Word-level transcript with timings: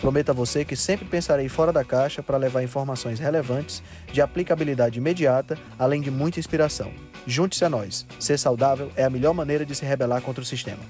Prometo 0.00 0.28
a 0.28 0.34
você 0.34 0.62
que 0.62 0.76
sempre 0.76 1.06
pensarei 1.06 1.48
fora 1.48 1.72
da 1.72 1.82
caixa 1.82 2.22
para 2.22 2.36
levar 2.36 2.62
informações 2.62 3.18
relevantes, 3.18 3.82
de 4.12 4.20
aplicabilidade 4.20 4.98
imediata, 4.98 5.58
além 5.78 6.02
de 6.02 6.10
muita 6.10 6.38
inspiração. 6.38 6.92
Junte-se 7.26 7.64
a 7.64 7.70
nós. 7.70 8.06
Ser 8.20 8.38
saudável 8.38 8.92
é 8.94 9.04
a 9.04 9.10
melhor 9.10 9.32
maneira 9.32 9.64
de 9.64 9.74
se 9.74 9.86
rebelar 9.86 10.20
contra 10.20 10.42
o 10.42 10.46
sistema. 10.46 10.82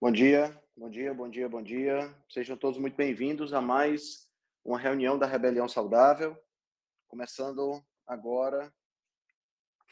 Bom 0.00 0.12
dia, 0.12 0.56
bom 0.76 0.88
dia, 0.88 1.12
bom 1.12 1.28
dia, 1.28 1.48
bom 1.48 1.62
dia. 1.62 2.14
Sejam 2.28 2.56
todos 2.56 2.78
muito 2.78 2.94
bem-vindos 2.94 3.52
a 3.52 3.60
mais 3.60 4.28
uma 4.64 4.78
reunião 4.78 5.18
da 5.18 5.26
Rebelião 5.26 5.68
Saudável. 5.68 6.38
Começando 7.08 7.82
agora, 8.06 8.72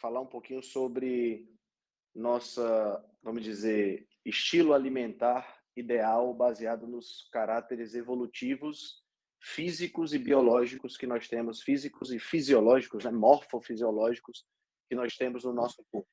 falar 0.00 0.20
um 0.20 0.26
pouquinho 0.26 0.62
sobre 0.62 1.51
nossa, 2.14 3.04
vamos 3.22 3.42
dizer, 3.42 4.06
estilo 4.24 4.74
alimentar 4.74 5.62
ideal 5.76 6.32
baseado 6.34 6.86
nos 6.86 7.28
caráteres 7.32 7.94
evolutivos, 7.94 9.02
físicos 9.40 10.14
e 10.14 10.18
biológicos 10.18 10.96
que 10.96 11.06
nós 11.06 11.28
temos, 11.28 11.62
físicos 11.62 12.12
e 12.12 12.18
fisiológicos, 12.18 13.04
né, 13.04 13.10
morfofisiológicos 13.10 14.44
que 14.88 14.94
nós 14.94 15.16
temos 15.16 15.44
no 15.44 15.52
nosso 15.52 15.84
corpo. 15.90 16.08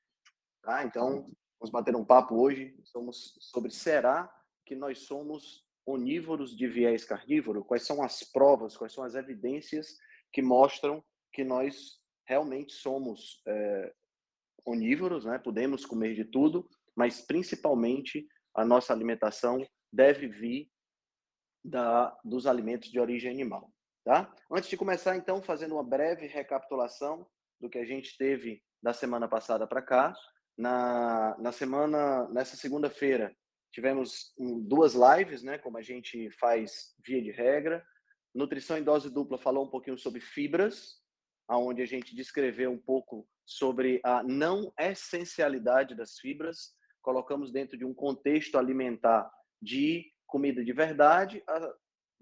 Tá? 0.63 0.83
Então, 0.83 1.29
vamos 1.59 1.71
bater 1.71 1.95
um 1.95 2.05
papo 2.05 2.35
hoje 2.35 2.75
somos 2.85 3.37
sobre 3.39 3.71
será 3.71 4.33
que 4.65 4.75
nós 4.75 4.99
somos 4.99 5.65
onívoros 5.85 6.55
de 6.55 6.67
viés 6.67 7.03
carnívoro? 7.03 7.63
Quais 7.63 7.85
são 7.85 8.02
as 8.02 8.23
provas, 8.23 8.77
quais 8.77 8.93
são 8.93 9.03
as 9.03 9.15
evidências 9.15 9.97
que 10.31 10.41
mostram 10.41 11.03
que 11.33 11.43
nós 11.43 11.99
realmente 12.25 12.73
somos 12.73 13.41
é, 13.47 13.93
onívoros, 14.69 15.25
né? 15.25 15.37
Podemos 15.37 15.85
comer 15.85 16.13
de 16.13 16.25
tudo, 16.25 16.67
mas 16.95 17.21
principalmente 17.21 18.27
a 18.53 18.63
nossa 18.63 18.93
alimentação 18.93 19.65
deve 19.91 20.27
vir 20.27 20.69
da, 21.63 22.15
dos 22.23 22.45
alimentos 22.45 22.89
de 22.89 22.99
origem 22.99 23.31
animal, 23.31 23.71
tá? 24.03 24.33
Antes 24.51 24.69
de 24.69 24.77
começar, 24.77 25.15
então, 25.15 25.41
fazendo 25.41 25.75
uma 25.75 25.83
breve 25.83 26.27
recapitulação 26.27 27.27
do 27.59 27.69
que 27.69 27.77
a 27.77 27.85
gente 27.85 28.17
teve 28.17 28.61
da 28.81 28.93
semana 28.93 29.27
passada 29.27 29.67
para 29.67 29.81
cá, 29.81 30.13
na, 30.57 31.37
na 31.39 31.51
semana, 31.51 32.27
nessa 32.29 32.55
segunda-feira, 32.55 33.35
tivemos 33.71 34.33
duas 34.67 34.93
lives, 34.93 35.41
né? 35.43 35.57
Como 35.57 35.77
a 35.77 35.81
gente 35.81 36.29
faz 36.31 36.93
via 37.05 37.21
de 37.21 37.31
regra. 37.31 37.83
Nutrição 38.33 38.77
em 38.77 38.83
dose 38.83 39.09
dupla 39.09 39.37
falou 39.37 39.65
um 39.65 39.69
pouquinho 39.69 39.97
sobre 39.97 40.19
fibras, 40.19 41.01
aonde 41.50 41.81
a 41.81 41.86
gente 41.86 42.16
descreveu 42.16 42.72
um 42.72 42.78
pouco 42.78 43.28
sobre 43.44 44.00
a 44.03 44.22
não 44.22 44.72
essencialidade 44.80 45.95
das 45.95 46.19
fibras, 46.19 46.75
colocamos 47.02 47.52
dentro 47.52 47.75
de 47.75 47.83
um 47.83 47.94
contexto 47.94 48.55
alimentar 48.55 49.30
de 49.59 50.05
comida 50.27 50.64
de 50.64 50.72
verdade, 50.72 51.44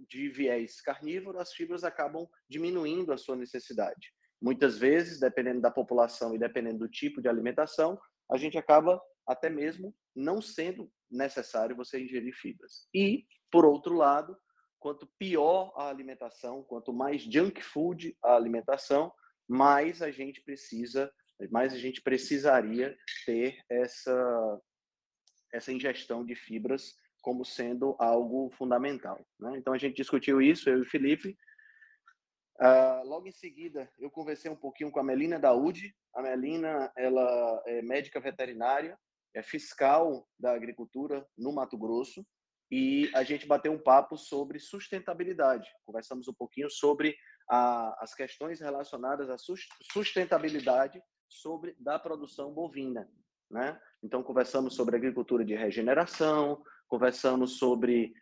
de 0.09 0.29
viés 0.29 0.79
carnívoro, 0.79 1.39
as 1.39 1.51
fibras 1.51 1.83
acabam 1.83 2.25
diminuindo 2.49 3.11
a 3.11 3.17
sua 3.17 3.35
necessidade. 3.35 4.13
Muitas 4.41 4.77
vezes, 4.77 5.19
dependendo 5.19 5.59
da 5.59 5.71
população 5.71 6.33
e 6.33 6.39
dependendo 6.39 6.79
do 6.79 6.89
tipo 6.89 7.21
de 7.21 7.27
alimentação, 7.27 7.99
a 8.31 8.37
gente 8.37 8.57
acaba 8.57 9.01
até 9.27 9.49
mesmo 9.49 9.93
não 10.15 10.41
sendo 10.41 10.89
necessário 11.11 11.75
você 11.75 12.01
ingerir 12.01 12.33
fibras. 12.33 12.87
E, 12.93 13.25
por 13.51 13.65
outro 13.65 13.95
lado, 13.95 14.37
quanto 14.79 15.09
pior 15.17 15.73
a 15.75 15.89
alimentação, 15.89 16.63
quanto 16.63 16.93
mais 16.93 17.23
junk 17.23 17.61
food 17.61 18.15
a 18.23 18.35
alimentação, 18.35 19.11
mais 19.47 20.01
a 20.01 20.11
gente 20.11 20.41
precisa, 20.41 21.11
mais 21.49 21.73
a 21.73 21.77
gente 21.77 22.01
precisaria 22.01 22.97
ter 23.25 23.57
essa 23.69 24.61
essa 25.53 25.71
ingestão 25.71 26.25
de 26.25 26.35
fibras 26.35 26.93
como 27.21 27.45
sendo 27.45 27.95
algo 27.99 28.49
fundamental. 28.51 29.25
Né? 29.39 29.57
Então 29.57 29.73
a 29.73 29.77
gente 29.77 29.95
discutiu 29.95 30.41
isso, 30.41 30.69
eu 30.69 30.79
e 30.79 30.81
o 30.81 30.89
Felipe. 30.89 31.37
Uh, 32.59 33.07
logo 33.07 33.27
em 33.27 33.31
seguida, 33.31 33.89
eu 33.97 34.09
conversei 34.09 34.49
um 34.49 34.55
pouquinho 34.55 34.91
com 34.91 34.99
a 34.99 35.03
Melina 35.03 35.39
Daúde. 35.39 35.95
A 36.13 36.21
Melina, 36.21 36.91
ela 36.97 37.63
é 37.65 37.81
médica 37.81 38.19
veterinária, 38.19 38.97
é 39.33 39.43
fiscal 39.43 40.27
da 40.39 40.53
agricultura 40.53 41.25
no 41.37 41.53
Mato 41.53 41.77
Grosso 41.77 42.25
e 42.71 43.09
a 43.13 43.23
gente 43.23 43.45
bateu 43.45 43.71
um 43.71 43.81
papo 43.81 44.17
sobre 44.17 44.59
sustentabilidade. 44.59 45.69
Conversamos 45.85 46.27
um 46.27 46.33
pouquinho 46.33 46.69
sobre 46.69 47.15
a, 47.49 48.03
as 48.03 48.13
questões 48.13 48.59
relacionadas 48.59 49.29
à 49.29 49.37
sustentabilidade 49.91 51.01
sobre 51.29 51.75
da 51.79 51.99
produção 51.99 52.53
bovina, 52.53 53.09
né? 53.49 53.79
Então 54.03 54.23
conversamos 54.23 54.75
sobre 54.75 54.95
agricultura 54.95 55.43
de 55.43 55.55
regeneração, 55.55 56.61
conversamos 56.87 57.57
sobre 57.57 58.13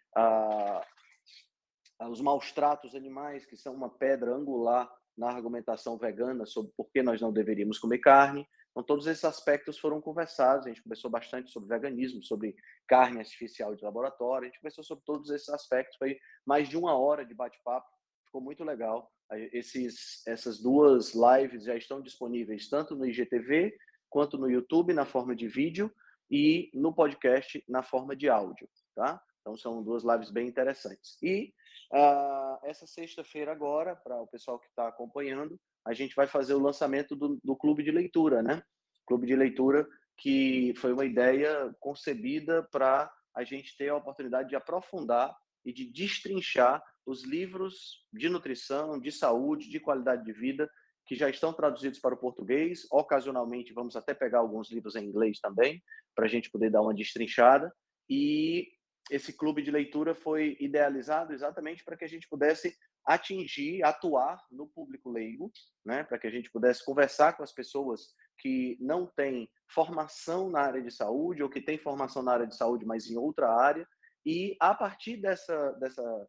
os 2.09 2.21
maus 2.21 2.51
tratos 2.51 2.95
animais, 2.95 3.45
que 3.45 3.55
são 3.55 3.73
uma 3.73 3.89
pedra 3.89 4.33
angular 4.33 4.91
na 5.17 5.29
argumentação 5.29 5.97
vegana 5.97 6.45
sobre 6.45 6.71
por 6.75 6.89
que 6.91 7.01
nós 7.01 7.21
não 7.21 7.31
deveríamos 7.31 7.79
comer 7.79 7.99
carne. 7.99 8.47
Então, 8.71 8.83
todos 8.83 9.07
esses 9.07 9.23
aspectos 9.23 9.79
foram 9.79 10.01
conversados. 10.01 10.65
A 10.65 10.69
gente 10.69 10.83
conversou 10.83 11.09
bastante 11.09 11.49
sobre 11.49 11.69
veganismo, 11.69 12.21
sobre 12.21 12.53
carne 12.85 13.19
artificial 13.19 13.73
de 13.73 13.81
laboratório. 13.81 14.47
A 14.47 14.49
gente 14.49 14.59
conversou 14.59 14.83
sobre 14.83 15.05
todos 15.05 15.29
esses 15.29 15.47
aspectos. 15.47 15.97
Foi 15.97 16.19
mais 16.45 16.67
de 16.67 16.75
uma 16.75 16.97
hora 16.97 17.25
de 17.25 17.33
bate-papo. 17.33 17.89
Ficou 18.25 18.41
muito 18.41 18.65
legal. 18.65 19.09
Esses, 19.51 20.25
essas 20.27 20.61
duas 20.61 21.13
lives 21.13 21.63
já 21.63 21.75
estão 21.75 22.01
disponíveis 22.01 22.69
tanto 22.69 22.95
no 22.95 23.05
IGTV 23.05 23.75
quanto 24.09 24.37
no 24.37 24.49
YouTube 24.49 24.93
na 24.93 25.05
forma 25.05 25.35
de 25.35 25.47
vídeo 25.47 25.91
e 26.29 26.69
no 26.73 26.93
podcast 26.93 27.63
na 27.67 27.83
forma 27.83 28.15
de 28.15 28.29
áudio, 28.29 28.69
tá? 28.95 29.21
Então 29.41 29.57
são 29.57 29.83
duas 29.83 30.03
lives 30.03 30.31
bem 30.31 30.47
interessantes. 30.47 31.17
E 31.21 31.53
uh, 31.91 32.57
essa 32.63 32.87
sexta-feira 32.87 33.51
agora, 33.51 33.95
para 33.95 34.19
o 34.21 34.27
pessoal 34.27 34.59
que 34.59 34.67
está 34.67 34.87
acompanhando, 34.87 35.59
a 35.85 35.93
gente 35.93 36.15
vai 36.15 36.27
fazer 36.27 36.53
o 36.53 36.61
lançamento 36.61 37.15
do, 37.15 37.39
do 37.43 37.55
clube 37.55 37.83
de 37.83 37.91
leitura, 37.91 38.41
né? 38.41 38.61
Clube 39.05 39.27
de 39.27 39.35
leitura 39.35 39.87
que 40.17 40.73
foi 40.77 40.93
uma 40.93 41.05
ideia 41.05 41.75
concebida 41.79 42.63
para 42.71 43.11
a 43.35 43.43
gente 43.43 43.75
ter 43.77 43.89
a 43.89 43.97
oportunidade 43.97 44.49
de 44.49 44.55
aprofundar 44.55 45.35
e 45.63 45.73
de 45.73 45.91
destrinchar 45.91 46.81
os 47.05 47.23
livros 47.23 48.05
de 48.11 48.29
nutrição, 48.29 48.99
de 48.99 49.11
saúde, 49.11 49.69
de 49.69 49.79
qualidade 49.79 50.23
de 50.23 50.33
vida 50.33 50.69
que 51.05 51.15
já 51.15 51.29
estão 51.29 51.53
traduzidos 51.53 51.99
para 51.99 52.15
o 52.15 52.17
português. 52.17 52.87
Ocasionalmente 52.91 53.73
vamos 53.73 53.95
até 53.95 54.13
pegar 54.13 54.39
alguns 54.39 54.71
livros 54.71 54.95
em 54.95 55.05
inglês 55.05 55.39
também, 55.39 55.83
para 56.15 56.25
a 56.25 56.27
gente 56.27 56.49
poder 56.49 56.71
dar 56.71 56.81
uma 56.81 56.93
destrinchada. 56.93 57.71
E 58.09 58.67
esse 59.11 59.33
clube 59.33 59.61
de 59.61 59.69
leitura 59.69 60.15
foi 60.15 60.57
idealizado 60.59 61.31
exatamente 61.33 61.83
para 61.83 61.95
que 61.95 62.05
a 62.05 62.07
gente 62.07 62.27
pudesse 62.27 62.75
atingir, 63.05 63.83
atuar 63.83 64.43
no 64.51 64.67
público 64.67 65.11
leigo, 65.11 65.51
né, 65.85 66.03
para 66.03 66.17
que 66.17 66.25
a 66.25 66.31
gente 66.31 66.49
pudesse 66.49 66.83
conversar 66.83 67.37
com 67.37 67.43
as 67.43 67.53
pessoas 67.53 68.15
que 68.39 68.77
não 68.81 69.05
têm 69.05 69.47
formação 69.67 70.49
na 70.49 70.61
área 70.61 70.81
de 70.81 70.89
saúde 70.89 71.43
ou 71.43 71.49
que 71.49 71.61
têm 71.61 71.77
formação 71.77 72.23
na 72.23 72.33
área 72.33 72.47
de 72.47 72.57
saúde, 72.57 72.83
mas 72.83 73.09
em 73.09 73.15
outra 73.15 73.47
área, 73.47 73.87
e 74.25 74.57
a 74.59 74.73
partir 74.73 75.17
dessa 75.17 75.71
dessa 75.73 76.27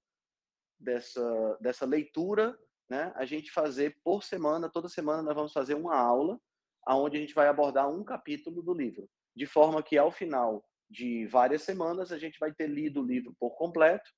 dessa 0.78 1.58
dessa 1.60 1.86
leitura, 1.86 2.58
né, 2.88 3.12
a 3.16 3.24
gente 3.24 3.50
fazer 3.50 3.96
por 4.04 4.22
semana, 4.22 4.70
toda 4.70 4.88
semana 4.88 5.22
nós 5.22 5.34
vamos 5.34 5.52
fazer 5.52 5.74
uma 5.74 5.96
aula 5.96 6.40
aonde 6.84 7.16
a 7.16 7.20
gente 7.20 7.34
vai 7.34 7.48
abordar 7.48 7.90
um 7.90 8.04
capítulo 8.04 8.62
do 8.62 8.72
livro, 8.72 9.08
de 9.34 9.44
forma 9.44 9.82
que 9.82 9.98
ao 9.98 10.12
final 10.12 10.64
de 10.88 11.26
várias 11.26 11.62
semanas 11.62 12.12
a 12.12 12.18
gente 12.18 12.38
vai 12.38 12.52
ter 12.52 12.68
lido 12.68 13.00
o 13.00 13.04
livro 13.04 13.34
por 13.40 13.56
completo 13.56 14.08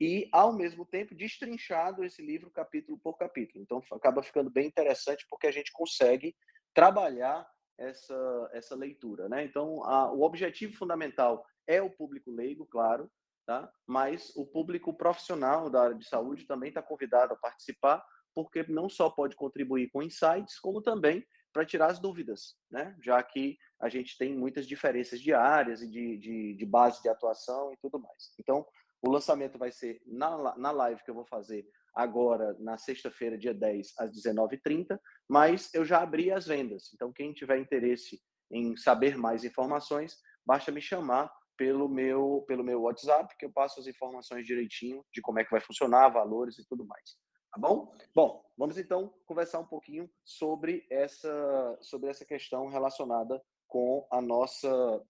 e, 0.00 0.28
ao 0.32 0.52
mesmo 0.52 0.84
tempo, 0.84 1.14
destrinchado 1.14 2.04
esse 2.04 2.20
livro 2.20 2.50
capítulo 2.50 2.98
por 2.98 3.16
capítulo. 3.16 3.62
Então, 3.62 3.82
acaba 3.92 4.22
ficando 4.22 4.50
bem 4.50 4.66
interessante 4.66 5.26
porque 5.30 5.46
a 5.46 5.52
gente 5.52 5.72
consegue 5.72 6.34
trabalhar 6.74 7.48
essa, 7.78 8.50
essa 8.52 8.74
leitura. 8.74 9.28
Né? 9.28 9.44
Então, 9.44 9.82
a, 9.84 10.12
o 10.12 10.22
objetivo 10.22 10.76
fundamental 10.76 11.44
é 11.66 11.80
o 11.80 11.90
público 11.90 12.30
leigo, 12.30 12.66
claro, 12.66 13.10
tá? 13.46 13.70
mas 13.86 14.32
o 14.36 14.44
público 14.44 14.92
profissional 14.92 15.70
da 15.70 15.84
área 15.84 15.96
de 15.96 16.06
saúde 16.06 16.46
também 16.46 16.68
está 16.68 16.82
convidado 16.82 17.32
a 17.32 17.36
participar, 17.36 18.04
porque 18.34 18.64
não 18.68 18.88
só 18.88 19.08
pode 19.08 19.36
contribuir 19.36 19.88
com 19.90 20.02
insights, 20.02 20.58
como 20.58 20.82
também 20.82 21.24
para 21.52 21.64
tirar 21.64 21.86
as 21.86 21.98
dúvidas, 21.98 22.56
né? 22.70 22.94
já 23.00 23.22
que 23.22 23.56
a 23.80 23.88
gente 23.88 24.18
tem 24.18 24.36
muitas 24.36 24.66
diferenças 24.66 25.20
de 25.20 25.32
áreas 25.32 25.80
e 25.80 25.88
de, 25.88 26.18
de, 26.18 26.54
de 26.54 26.66
base 26.66 27.00
de 27.00 27.08
atuação 27.08 27.72
e 27.72 27.76
tudo 27.78 27.98
mais. 27.98 28.34
Então, 28.38 28.66
O 29.02 29.10
lançamento 29.10 29.58
vai 29.58 29.70
ser 29.70 30.00
na, 30.06 30.56
na 30.56 30.70
live 30.70 31.02
que 31.04 31.10
eu 31.10 31.14
vou 31.14 31.26
fazer 31.26 31.64
agora 31.94 32.54
na 32.58 32.76
sexta-feira, 32.76 33.38
dia 33.38 33.54
10, 33.54 33.94
às 33.98 34.10
19h30, 34.10 34.98
mas 35.28 35.72
eu 35.72 35.84
já 35.84 36.02
abri 36.02 36.30
as 36.30 36.46
vendas. 36.46 36.90
Então, 36.94 37.12
quem 37.12 37.32
tiver 37.32 37.58
interesse 37.58 38.20
em 38.50 38.76
saber 38.76 39.16
mais 39.16 39.44
informações, 39.44 40.16
basta 40.44 40.70
me 40.70 40.80
chamar 40.80 41.32
pelo 41.56 41.88
meu, 41.88 42.44
pelo 42.46 42.64
meu 42.64 42.82
WhatsApp, 42.82 43.34
que 43.38 43.46
eu 43.46 43.52
passo 43.52 43.80
as 43.80 43.86
informações 43.86 44.46
direitinho 44.46 45.04
de 45.12 45.20
como 45.20 45.38
é 45.38 45.44
que 45.44 45.50
vai 45.50 45.60
funcionar, 45.60 46.08
valores 46.08 46.58
e 46.58 46.66
tudo 46.66 46.86
mais. 46.86 47.16
Tá 47.50 47.60
bom? 47.60 47.94
Bom, 48.14 48.44
vamos 48.56 48.76
então 48.76 49.14
conversar 49.24 49.58
um 49.60 49.66
pouquinho 49.66 50.10
sobre 50.24 50.86
essa, 50.90 51.78
sobre 51.80 52.10
essa 52.10 52.24
questão 52.24 52.68
relacionada 52.68 53.42
com 53.66 54.06
a 54.10 54.20
nossa 54.20 55.02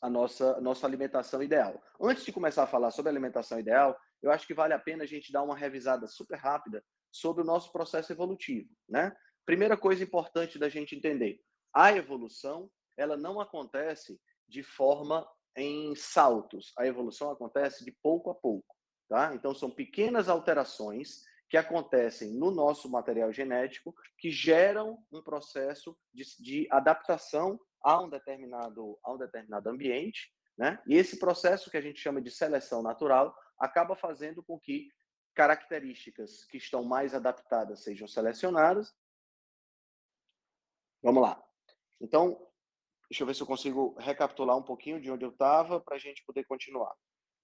a 0.00 0.10
nossa, 0.10 0.60
nossa 0.60 0.84
alimentação 0.84 1.40
ideal. 1.40 1.80
Antes 2.00 2.24
de 2.24 2.32
começar 2.32 2.64
a 2.64 2.66
falar 2.66 2.90
sobre 2.90 3.08
alimentação 3.08 3.60
ideal, 3.60 3.96
eu 4.20 4.32
acho 4.32 4.48
que 4.48 4.54
vale 4.54 4.74
a 4.74 4.78
pena 4.78 5.04
a 5.04 5.06
gente 5.06 5.30
dar 5.30 5.44
uma 5.44 5.56
revisada 5.56 6.08
super 6.08 6.36
rápida 6.38 6.84
sobre 7.12 7.42
o 7.42 7.46
nosso 7.46 7.70
processo 7.70 8.12
evolutivo, 8.12 8.68
né? 8.88 9.14
Primeira 9.46 9.76
coisa 9.76 10.02
importante 10.02 10.58
da 10.58 10.68
gente 10.68 10.96
entender, 10.96 11.40
a 11.72 11.92
evolução, 11.92 12.68
ela 12.96 13.16
não 13.16 13.40
acontece 13.40 14.20
de 14.48 14.62
forma 14.62 15.26
em 15.56 15.94
saltos. 15.94 16.72
A 16.78 16.86
evolução 16.86 17.30
acontece 17.30 17.84
de 17.84 17.92
pouco 17.92 18.30
a 18.30 18.34
pouco, 18.34 18.74
tá? 19.08 19.34
Então 19.34 19.54
são 19.54 19.70
pequenas 19.70 20.28
alterações 20.28 21.22
que 21.48 21.56
acontecem 21.56 22.32
no 22.32 22.50
nosso 22.50 22.88
material 22.88 23.32
genético 23.32 23.94
que 24.18 24.30
geram 24.30 25.04
um 25.12 25.22
processo 25.22 25.96
de, 26.12 26.24
de 26.42 26.68
adaptação 26.70 27.60
a 27.82 28.00
um 28.00 28.08
determinado, 28.08 28.98
a 29.02 29.12
um 29.12 29.18
determinado 29.18 29.68
ambiente, 29.68 30.32
né? 30.56 30.82
E 30.86 30.96
esse 30.96 31.18
processo 31.18 31.70
que 31.70 31.76
a 31.76 31.80
gente 31.80 32.00
chama 32.00 32.22
de 32.22 32.30
seleção 32.30 32.82
natural 32.82 33.36
acaba 33.58 33.94
fazendo 33.94 34.42
com 34.42 34.58
que 34.58 34.90
características 35.34 36.44
que 36.44 36.58
estão 36.58 36.84
mais 36.84 37.14
adaptadas 37.14 37.82
sejam 37.82 38.06
selecionadas. 38.06 38.94
Vamos 41.02 41.22
lá. 41.22 41.42
Então, 42.00 42.46
deixa 43.12 43.24
eu 43.24 43.26
ver 43.26 43.34
se 43.34 43.42
eu 43.42 43.46
consigo 43.46 43.94
recapitular 43.98 44.56
um 44.56 44.62
pouquinho 44.62 44.98
de 44.98 45.10
onde 45.10 45.22
eu 45.22 45.28
estava 45.28 45.78
para 45.78 45.96
a 45.96 45.98
gente 45.98 46.24
poder 46.24 46.44
continuar. 46.44 46.94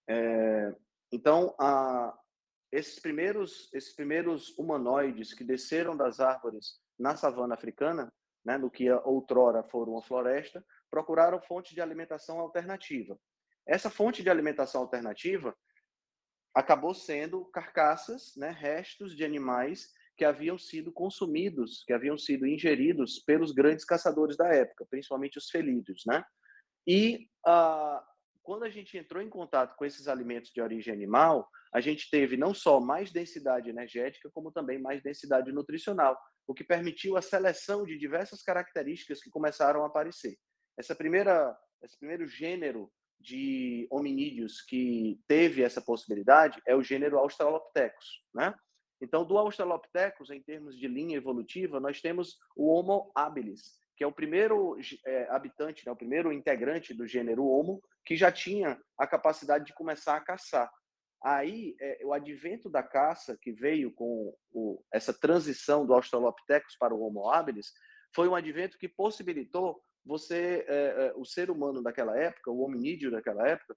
É, 0.09 0.75
então, 1.13 1.55
a, 1.61 2.19
esses 2.73 2.99
primeiros, 2.99 3.71
esses 3.75 3.95
primeiros 3.95 4.57
humanoides 4.57 5.35
que 5.35 5.45
desceram 5.45 5.95
das 5.95 6.21
árvores 6.21 6.81
na 6.99 7.15
savana 7.17 7.53
africana, 7.53 8.11
né, 8.43 8.57
no 8.57 8.71
que 8.71 8.91
outrora 8.91 9.63
for 9.63 9.91
uma 9.91 10.01
floresta, 10.01 10.65
procuraram 10.91 11.39
fontes 11.43 11.75
de 11.75 11.83
alimentação 11.83 12.41
alternativa. 12.41 13.21
Essa 13.67 13.91
fonte 13.91 14.23
de 14.23 14.31
alimentação 14.31 14.81
alternativa 14.81 15.55
acabou 16.55 16.95
sendo 16.95 17.45
carcaças, 17.45 18.35
né, 18.37 18.53
restos 18.59 19.15
de 19.15 19.23
animais 19.23 19.93
que 20.19 20.25
haviam 20.25 20.59
sido 20.59 20.93
consumidos, 20.93 21.85
que 21.87 21.93
haviam 21.93 22.19
sido 22.19 22.45
ingeridos 22.45 23.21
pelos 23.21 23.53
grandes 23.53 23.85
caçadores 23.85 24.37
da 24.37 24.49
época, 24.49 24.85
principalmente 24.91 25.39
os 25.39 25.49
felídeos, 25.49 26.03
né? 26.05 26.25
E 26.85 27.29
ah, 27.47 28.05
quando 28.43 28.65
a 28.65 28.69
gente 28.69 28.99
entrou 28.99 29.23
em 29.23 29.29
contato 29.31 29.77
com 29.77 29.85
esses 29.85 30.09
alimentos 30.09 30.51
de 30.51 30.61
origem 30.61 30.93
animal, 30.93 31.49
a 31.73 31.81
gente 31.81 32.11
teve 32.11 32.37
não 32.37 32.53
só 32.53 32.81
mais 32.81 33.13
densidade 33.13 33.71
energética, 33.71 34.29
como 34.35 34.51
também 34.51 34.81
mais 34.81 35.01
densidade 35.03 35.53
nutricional, 35.53 36.19
o 36.49 36.55
que 36.55 36.65
permitiu 36.65 37.17
a 37.17 37.23
seleção 37.23 37.85
de 37.85 37.97
diversas 37.97 38.43
características 38.43 39.23
que 39.23 39.31
começaram 39.31 39.85
a 39.85 39.87
aparecer. 39.87 40.37
Essa 40.77 40.97
primeira, 40.97 41.57
esse 41.83 41.97
primeiro 41.97 42.27
gênero 42.27 42.91
de 43.21 43.87
hominídeos 43.89 44.63
que 44.63 45.21
teve 45.29 45.63
essa 45.63 45.81
possibilidade 45.81 46.61
é 46.67 46.75
o 46.75 46.83
gênero 46.83 47.19
Australopithecus, 47.19 48.25
né? 48.35 48.53
Então, 49.01 49.25
do 49.25 49.39
Australopithecus, 49.39 50.31
em 50.31 50.43
termos 50.43 50.77
de 50.77 50.89
linha 50.89 51.17
evolutiva, 51.17 51.79
nós 51.79 52.01
temos 52.01 52.37
o 52.57 52.69
Homo 52.69 53.11
habilis, 53.15 53.79
que 53.97 54.03
é 54.03 54.07
o 54.07 54.13
primeiro 54.13 54.77
é, 55.07 55.29
habitante, 55.31 55.87
né, 55.87 55.93
o 55.93 55.97
primeiro 55.97 56.33
integrante 56.33 56.93
do 56.93 57.07
gênero 57.07 57.47
Homo, 57.47 57.83
que 58.05 58.17
já 58.17 58.33
tinha 58.33 58.81
a 58.99 59.07
capacidade 59.07 59.67
de 59.67 59.75
começar 59.75 60.17
a 60.17 60.21
caçar. 60.21 60.71
Aí, 61.23 61.75
é, 61.81 62.01
o 62.05 62.13
advento 62.13 62.71
da 62.71 62.83
caça, 62.83 63.37
que 63.41 63.53
veio 63.53 63.93
com 63.93 64.35
o, 64.53 64.83
essa 64.93 65.13
transição 65.13 65.87
do 65.87 65.95
Australopithecus 65.95 66.77
para 66.79 66.95
o 66.95 67.03
Homo 67.03 67.29
habilis, 67.31 67.73
foi 68.15 68.29
um 68.29 68.35
advento 68.35 68.79
que 68.79 68.89
possibilitou 68.89 69.81
você, 70.05 70.65
é, 70.67 71.07
é, 71.07 71.13
o 71.17 71.25
ser 71.25 71.51
humano 71.51 71.83
daquela 71.83 72.19
época, 72.19 72.51
o 72.51 72.61
hominídeo 72.61 73.11
daquela 73.11 73.47
época, 73.47 73.77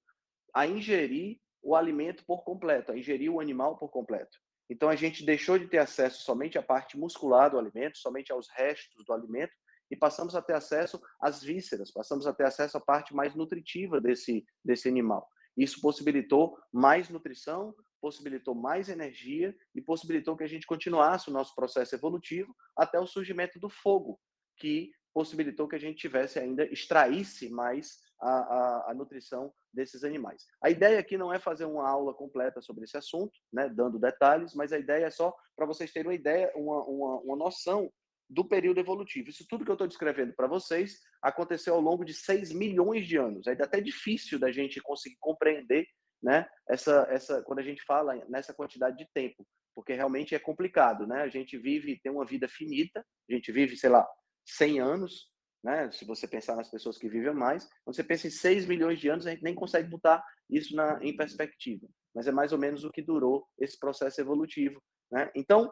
a 0.54 0.66
ingerir 0.66 1.40
o 1.62 1.76
alimento 1.76 2.24
por 2.26 2.44
completo, 2.44 2.92
a 2.92 2.98
ingerir 2.98 3.32
o 3.32 3.40
animal 3.40 3.78
por 3.78 3.90
completo. 3.90 4.38
Então, 4.72 4.88
a 4.88 4.96
gente 4.96 5.26
deixou 5.26 5.60
de 5.60 5.68
ter 5.68 5.80
acesso 5.80 6.24
somente 6.24 6.58
à 6.58 6.64
parte 6.64 6.98
muscular 6.98 7.52
do 7.52 7.60
alimento, 7.60 7.98
somente 7.98 8.32
aos 8.32 8.48
restos 8.48 9.04
do 9.04 9.12
alimento, 9.12 9.52
e 9.92 9.98
passamos 9.98 10.34
a 10.34 10.42
ter 10.42 10.54
acesso 10.54 10.98
às 11.20 11.44
vísceras, 11.44 11.92
passamos 11.92 12.26
a 12.26 12.34
ter 12.34 12.46
acesso 12.46 12.78
à 12.78 12.80
parte 12.80 13.14
mais 13.14 13.36
nutritiva 13.36 14.00
desse, 14.00 14.46
desse 14.64 14.88
animal. 14.88 15.28
Isso 15.58 15.82
possibilitou 15.82 16.58
mais 16.72 17.10
nutrição, 17.10 17.76
possibilitou 18.00 18.56
mais 18.56 18.88
energia 18.88 19.54
e 19.76 19.82
possibilitou 19.82 20.38
que 20.38 20.46
a 20.46 20.48
gente 20.48 20.66
continuasse 20.66 21.30
o 21.30 21.34
nosso 21.34 21.54
processo 21.54 21.94
evolutivo 21.94 22.56
até 22.78 22.98
o 22.98 23.06
surgimento 23.06 23.60
do 23.60 23.70
fogo, 23.70 24.22
que 24.56 24.90
possibilitou 25.14 25.68
que 25.68 25.76
a 25.76 25.80
gente 25.80 25.98
tivesse 25.98 26.40
ainda, 26.40 26.64
extraísse 26.72 27.50
mais 27.50 28.00
a, 28.22 28.30
a, 28.30 28.92
a, 28.92 28.94
nutrição 28.94 29.52
desses 29.74 30.04
animais. 30.04 30.46
A 30.62 30.70
ideia 30.70 31.00
aqui 31.00 31.18
não 31.18 31.34
é 31.34 31.40
fazer 31.40 31.66
uma 31.66 31.90
aula 31.90 32.14
completa 32.14 32.62
sobre 32.62 32.84
esse 32.84 32.96
assunto, 32.96 33.32
né, 33.52 33.68
dando 33.68 33.98
detalhes, 33.98 34.54
mas 34.54 34.72
a 34.72 34.78
ideia 34.78 35.06
é 35.06 35.10
só 35.10 35.36
para 35.56 35.66
vocês 35.66 35.92
terem 35.92 36.10
uma 36.10 36.16
ideia, 36.16 36.52
uma, 36.56 36.84
uma, 36.86 37.20
uma 37.22 37.36
noção 37.36 37.92
do 38.30 38.46
período 38.46 38.80
evolutivo. 38.80 39.30
Isso 39.30 39.46
tudo 39.50 39.66
que 39.66 39.72
eu 39.72 39.76
estou 39.76 39.88
descrevendo 39.88 40.34
para 40.34 40.48
vocês 40.48 41.00
aconteceu 41.22 41.74
ao 41.74 41.82
longo 41.82 42.06
de 42.06 42.14
6 42.14 42.54
milhões 42.54 43.06
de 43.06 43.18
anos. 43.18 43.48
É 43.48 43.52
até 43.52 43.82
difícil 43.82 44.40
da 44.40 44.52
gente 44.52 44.80
conseguir 44.82 45.18
compreender 45.20 45.86
né, 46.24 46.48
essa, 46.70 47.08
essa, 47.10 47.42
quando 47.42 47.60
a 47.60 47.64
gente 47.64 47.84
fala 47.84 48.16
nessa 48.30 48.54
quantidade 48.54 48.98
de 48.98 49.08
tempo, 49.14 49.46
porque 49.76 49.94
realmente 49.94 50.36
é 50.36 50.40
complicado. 50.40 51.08
Né? 51.08 51.22
A 51.22 51.28
gente 51.28 51.58
vive, 51.58 52.00
tem 52.02 52.12
uma 52.12 52.26
vida 52.26 52.48
finita, 52.48 53.06
a 53.30 53.34
gente 53.34 53.52
vive, 53.52 53.76
sei 53.76 53.90
lá, 53.90 54.08
100 54.46 54.80
anos, 54.80 55.31
né? 55.64 55.92
se 55.92 56.06
você 56.06 56.28
pensar 56.28 56.56
nas 56.56 56.70
pessoas 56.70 56.98
que 56.98 57.10
vivem 57.10 57.34
mais. 57.34 57.70
Quando 57.84 57.96
você 57.96 58.04
pensa 58.04 58.28
em 58.28 58.32
6 58.32 58.66
milhões 58.66 59.00
de 59.00 59.10
anos, 59.10 59.28
a 59.28 59.32
gente 59.32 59.44
nem 59.44 59.56
consegue 59.56 59.90
botar 59.90 60.24
isso 60.50 60.76
na, 60.76 61.00
em 61.04 61.16
perspectiva. 61.16 61.88
Mas 62.14 62.28
é 62.28 62.32
mais 62.32 62.52
ou 62.52 62.58
menos 62.58 62.84
o 62.84 62.92
que 62.92 63.02
durou 63.02 63.48
esse 63.60 63.78
processo 63.80 64.20
evolutivo. 64.20 64.82
Né? 65.12 65.32
Então, 65.36 65.72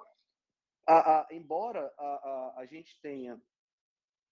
a, 0.88 1.19
a, 1.19 1.27
embora 1.31 1.91
a, 1.98 2.53
a, 2.58 2.65
gente 2.65 3.00
tenha 3.01 3.39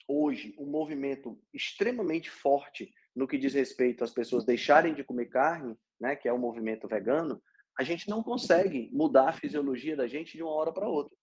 hoje 0.08 0.56
um 0.58 0.66
movimento 0.66 1.40
extremamente 1.54 2.30
forte 2.30 2.94
no 3.16 3.28
que 3.28 3.38
diz 3.38 3.54
respeito 3.54 4.04
às 4.04 4.12
pessoas 4.12 4.46
deixarem 4.46 4.94
de 4.94 5.04
comer 5.04 5.28
carne, 5.28 5.78
né, 6.00 6.16
que 6.16 6.28
é 6.28 6.34
o 6.34 6.38
movimento 6.38 6.88
vegano, 6.88 7.42
a 7.78 7.84
gente 7.84 8.10
não 8.10 8.24
consegue 8.24 8.90
mudar 8.92 9.30
a 9.30 9.34
fisiologia 9.34 9.96
da 9.96 10.08
gente 10.08 10.36
de 10.36 10.44
uma 10.44 10.52
hora 10.52 10.72
para 10.72 10.88
outra. 10.88 11.16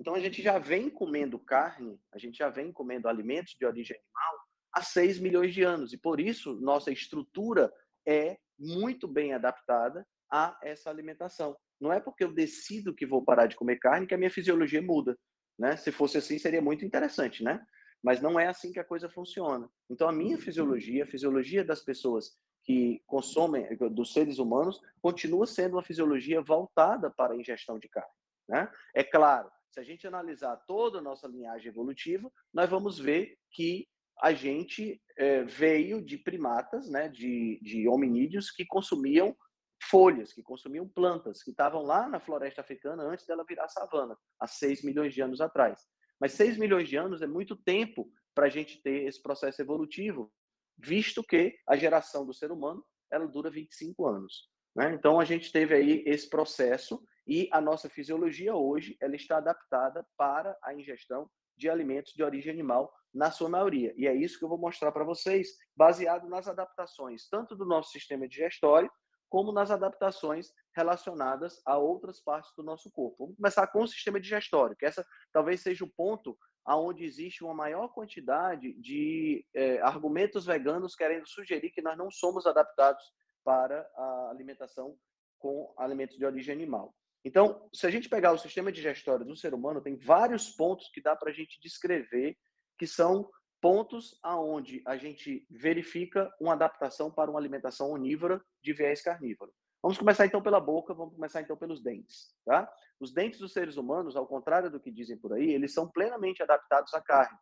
Então 0.00 0.14
a 0.14 0.20
gente 0.20 0.42
já 0.42 0.58
vem 0.58 0.88
comendo 0.88 1.38
carne, 1.38 2.00
a 2.10 2.18
gente 2.18 2.38
já 2.38 2.48
vem 2.48 2.72
comendo 2.72 3.06
alimentos 3.06 3.54
de 3.54 3.66
origem 3.66 3.96
animal 3.96 4.46
há 4.72 4.82
6 4.82 5.18
milhões 5.18 5.52
de 5.52 5.62
anos 5.62 5.92
e 5.92 5.98
por 5.98 6.18
isso 6.18 6.58
nossa 6.60 6.90
estrutura 6.90 7.70
é 8.06 8.38
muito 8.58 9.06
bem 9.06 9.34
adaptada 9.34 10.06
a 10.32 10.58
essa 10.62 10.88
alimentação. 10.88 11.54
Não 11.78 11.92
é 11.92 12.00
porque 12.00 12.24
eu 12.24 12.32
decido 12.32 12.94
que 12.94 13.04
vou 13.06 13.22
parar 13.22 13.46
de 13.46 13.56
comer 13.56 13.78
carne 13.78 14.06
que 14.06 14.14
a 14.14 14.18
minha 14.18 14.30
fisiologia 14.30 14.80
muda, 14.80 15.18
né? 15.58 15.76
Se 15.76 15.92
fosse 15.92 16.18
assim, 16.18 16.38
seria 16.38 16.62
muito 16.62 16.84
interessante, 16.84 17.42
né? 17.42 17.64
Mas 18.02 18.20
não 18.20 18.40
é 18.40 18.46
assim 18.46 18.72
que 18.72 18.80
a 18.80 18.84
coisa 18.84 19.08
funciona. 19.08 19.68
Então, 19.88 20.08
a 20.08 20.12
minha 20.12 20.38
fisiologia, 20.38 21.04
a 21.04 21.06
fisiologia 21.06 21.64
das 21.64 21.82
pessoas 21.82 22.38
que 22.62 23.02
consomem, 23.06 23.66
dos 23.90 24.12
seres 24.12 24.38
humanos, 24.38 24.80
continua 25.02 25.46
sendo 25.46 25.76
uma 25.76 25.82
fisiologia 25.82 26.40
voltada 26.40 27.10
para 27.10 27.34
a 27.34 27.36
ingestão 27.36 27.78
de 27.78 27.88
carne. 27.88 28.10
Né? 28.48 28.70
É 28.94 29.04
claro, 29.04 29.50
se 29.70 29.80
a 29.80 29.84
gente 29.84 30.06
analisar 30.06 30.56
toda 30.66 30.98
a 30.98 31.02
nossa 31.02 31.28
linhagem 31.28 31.68
evolutiva, 31.68 32.30
nós 32.52 32.68
vamos 32.68 32.98
ver 32.98 33.38
que 33.50 33.86
a 34.22 34.32
gente 34.32 35.00
é, 35.16 35.44
veio 35.44 36.04
de 36.04 36.18
primatas, 36.18 36.90
né, 36.90 37.08
de, 37.08 37.58
de 37.62 37.88
hominídeos 37.88 38.50
que 38.50 38.66
consumiam 38.66 39.34
folhas, 39.82 40.32
que 40.32 40.42
consumiam 40.42 40.86
plantas, 40.86 41.42
que 41.42 41.50
estavam 41.50 41.82
lá 41.82 42.06
na 42.08 42.20
floresta 42.20 42.60
africana 42.60 43.02
antes 43.02 43.24
dela 43.26 43.44
virar 43.48 43.68
savana, 43.68 44.16
há 44.38 44.46
6 44.46 44.84
milhões 44.84 45.14
de 45.14 45.22
anos 45.22 45.40
atrás. 45.40 45.80
Mas 46.20 46.32
6 46.32 46.58
milhões 46.58 46.88
de 46.88 46.96
anos 46.96 47.22
é 47.22 47.26
muito 47.26 47.56
tempo 47.56 48.12
para 48.34 48.46
a 48.46 48.50
gente 48.50 48.82
ter 48.82 49.06
esse 49.06 49.22
processo 49.22 49.62
evolutivo, 49.62 50.30
visto 50.76 51.22
que 51.22 51.56
a 51.66 51.76
geração 51.76 52.26
do 52.26 52.34
ser 52.34 52.52
humano 52.52 52.84
ela 53.10 53.26
dura 53.26 53.50
25 53.50 54.06
anos. 54.06 54.50
Né? 54.76 54.92
Então, 54.94 55.18
a 55.18 55.24
gente 55.24 55.50
teve 55.50 55.74
aí 55.74 56.02
esse 56.06 56.28
processo 56.28 57.02
e 57.30 57.48
a 57.52 57.60
nossa 57.60 57.88
fisiologia 57.88 58.56
hoje 58.56 58.96
ela 59.00 59.14
está 59.14 59.36
adaptada 59.36 60.04
para 60.16 60.58
a 60.60 60.74
ingestão 60.74 61.30
de 61.56 61.70
alimentos 61.70 62.12
de 62.12 62.24
origem 62.24 62.52
animal, 62.52 62.92
na 63.14 63.30
sua 63.30 63.48
maioria. 63.48 63.94
E 63.96 64.06
é 64.06 64.14
isso 64.14 64.36
que 64.36 64.44
eu 64.44 64.48
vou 64.48 64.58
mostrar 64.58 64.90
para 64.90 65.04
vocês, 65.04 65.48
baseado 65.76 66.28
nas 66.28 66.48
adaptações, 66.48 67.28
tanto 67.28 67.54
do 67.54 67.64
nosso 67.64 67.90
sistema 67.90 68.26
digestório, 68.26 68.90
como 69.28 69.52
nas 69.52 69.70
adaptações 69.70 70.50
relacionadas 70.74 71.60
a 71.64 71.78
outras 71.78 72.20
partes 72.20 72.50
do 72.56 72.64
nosso 72.64 72.90
corpo. 72.90 73.26
Vamos 73.26 73.36
começar 73.36 73.66
com 73.68 73.82
o 73.82 73.86
sistema 73.86 74.18
digestório, 74.18 74.76
que 74.76 74.86
essa 74.86 75.06
talvez 75.32 75.60
seja 75.60 75.84
o 75.84 75.90
ponto 75.90 76.36
aonde 76.64 77.04
existe 77.04 77.44
uma 77.44 77.54
maior 77.54 77.88
quantidade 77.88 78.72
de 78.80 79.46
é, 79.54 79.80
argumentos 79.82 80.46
veganos 80.46 80.96
querendo 80.96 81.28
sugerir 81.28 81.70
que 81.70 81.82
nós 81.82 81.96
não 81.96 82.10
somos 82.10 82.44
adaptados 82.44 83.04
para 83.44 83.88
a 83.94 84.30
alimentação 84.30 84.96
com 85.38 85.72
alimentos 85.76 86.16
de 86.16 86.24
origem 86.24 86.54
animal. 86.54 86.92
Então, 87.24 87.68
se 87.72 87.86
a 87.86 87.90
gente 87.90 88.08
pegar 88.08 88.32
o 88.32 88.38
sistema 88.38 88.72
digestório 88.72 89.26
do 89.26 89.36
ser 89.36 89.52
humano, 89.52 89.82
tem 89.82 89.96
vários 89.96 90.50
pontos 90.50 90.88
que 90.88 91.02
dá 91.02 91.14
para 91.14 91.30
a 91.30 91.34
gente 91.34 91.60
descrever 91.60 92.36
que 92.78 92.86
são 92.86 93.30
pontos 93.60 94.18
aonde 94.22 94.82
a 94.86 94.96
gente 94.96 95.46
verifica 95.50 96.32
uma 96.40 96.54
adaptação 96.54 97.10
para 97.10 97.30
uma 97.30 97.38
alimentação 97.38 97.90
onívora 97.90 98.42
de 98.62 98.72
viés 98.72 99.02
carnívoro. 99.02 99.52
Vamos 99.82 99.98
começar 99.98 100.26
então 100.26 100.42
pela 100.42 100.60
boca, 100.60 100.92
vamos 100.92 101.14
começar 101.14 101.40
então 101.40 101.56
pelos 101.56 101.82
dentes, 101.82 102.34
tá? 102.44 102.70
Os 102.98 103.12
dentes 103.12 103.40
dos 103.40 103.52
seres 103.52 103.76
humanos, 103.76 104.14
ao 104.14 104.26
contrário 104.26 104.70
do 104.70 104.80
que 104.80 104.90
dizem 104.90 105.16
por 105.16 105.32
aí, 105.32 105.52
eles 105.52 105.72
são 105.72 105.90
plenamente 105.90 106.42
adaptados 106.42 106.92
à 106.92 107.00
carne, 107.00 107.38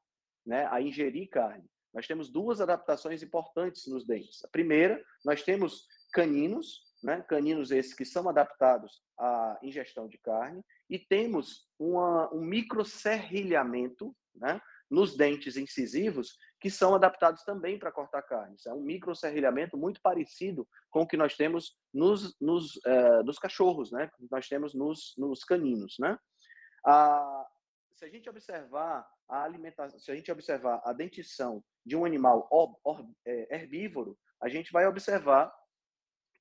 né? 0.46 0.66
A 0.70 0.80
ingerir 0.80 1.28
carne. 1.28 1.68
Nós 1.92 2.06
temos 2.06 2.30
duas 2.30 2.60
adaptações 2.60 3.22
importantes 3.22 3.86
nos 3.88 4.06
dentes. 4.06 4.44
A 4.44 4.48
primeira, 4.48 5.02
nós 5.24 5.42
temos 5.42 5.86
caninos, 6.12 6.82
né? 7.02 7.22
Caninos 7.22 7.70
esses 7.70 7.94
que 7.94 8.04
são 8.04 8.28
adaptados 8.28 9.02
à 9.18 9.58
ingestão 9.62 10.08
de 10.08 10.18
carne, 10.18 10.64
e 10.88 10.98
temos 10.98 11.68
uma, 11.78 12.32
um 12.32 12.40
microcerrilhamento, 12.40 14.14
né? 14.34 14.60
nos 14.90 15.16
dentes 15.16 15.56
incisivos, 15.56 16.38
que 16.60 16.70
são 16.70 16.94
adaptados 16.94 17.42
também 17.44 17.78
para 17.78 17.92
cortar 17.92 18.22
carne. 18.22 18.56
é 18.66 18.72
um 18.72 18.80
microcerrilhamento 18.80 19.76
muito 19.76 20.00
parecido 20.00 20.66
com 20.90 21.02
o 21.02 21.06
que 21.06 21.16
nós 21.16 21.36
temos 21.36 21.76
nos, 21.92 22.34
nos, 22.40 22.76
uh, 22.76 23.22
nos 23.24 23.38
cachorros, 23.38 23.92
né? 23.92 24.10
nós 24.30 24.48
temos 24.48 24.74
nos, 24.74 25.14
nos 25.18 25.44
caninos. 25.44 25.96
Né? 26.00 26.18
Se 27.92 28.04
a 28.04 28.08
gente 28.08 28.30
observar 28.30 29.06
a 29.28 29.42
alimentação, 29.42 29.98
se 29.98 30.10
a 30.10 30.14
gente 30.14 30.32
observar 30.32 30.80
a 30.84 30.92
dentição 30.92 31.62
de 31.84 31.94
um 31.94 32.04
animal 32.04 32.48
é, 33.26 33.56
herbívoro, 33.56 34.18
a 34.40 34.48
gente 34.48 34.72
vai 34.72 34.86
observar 34.86 35.52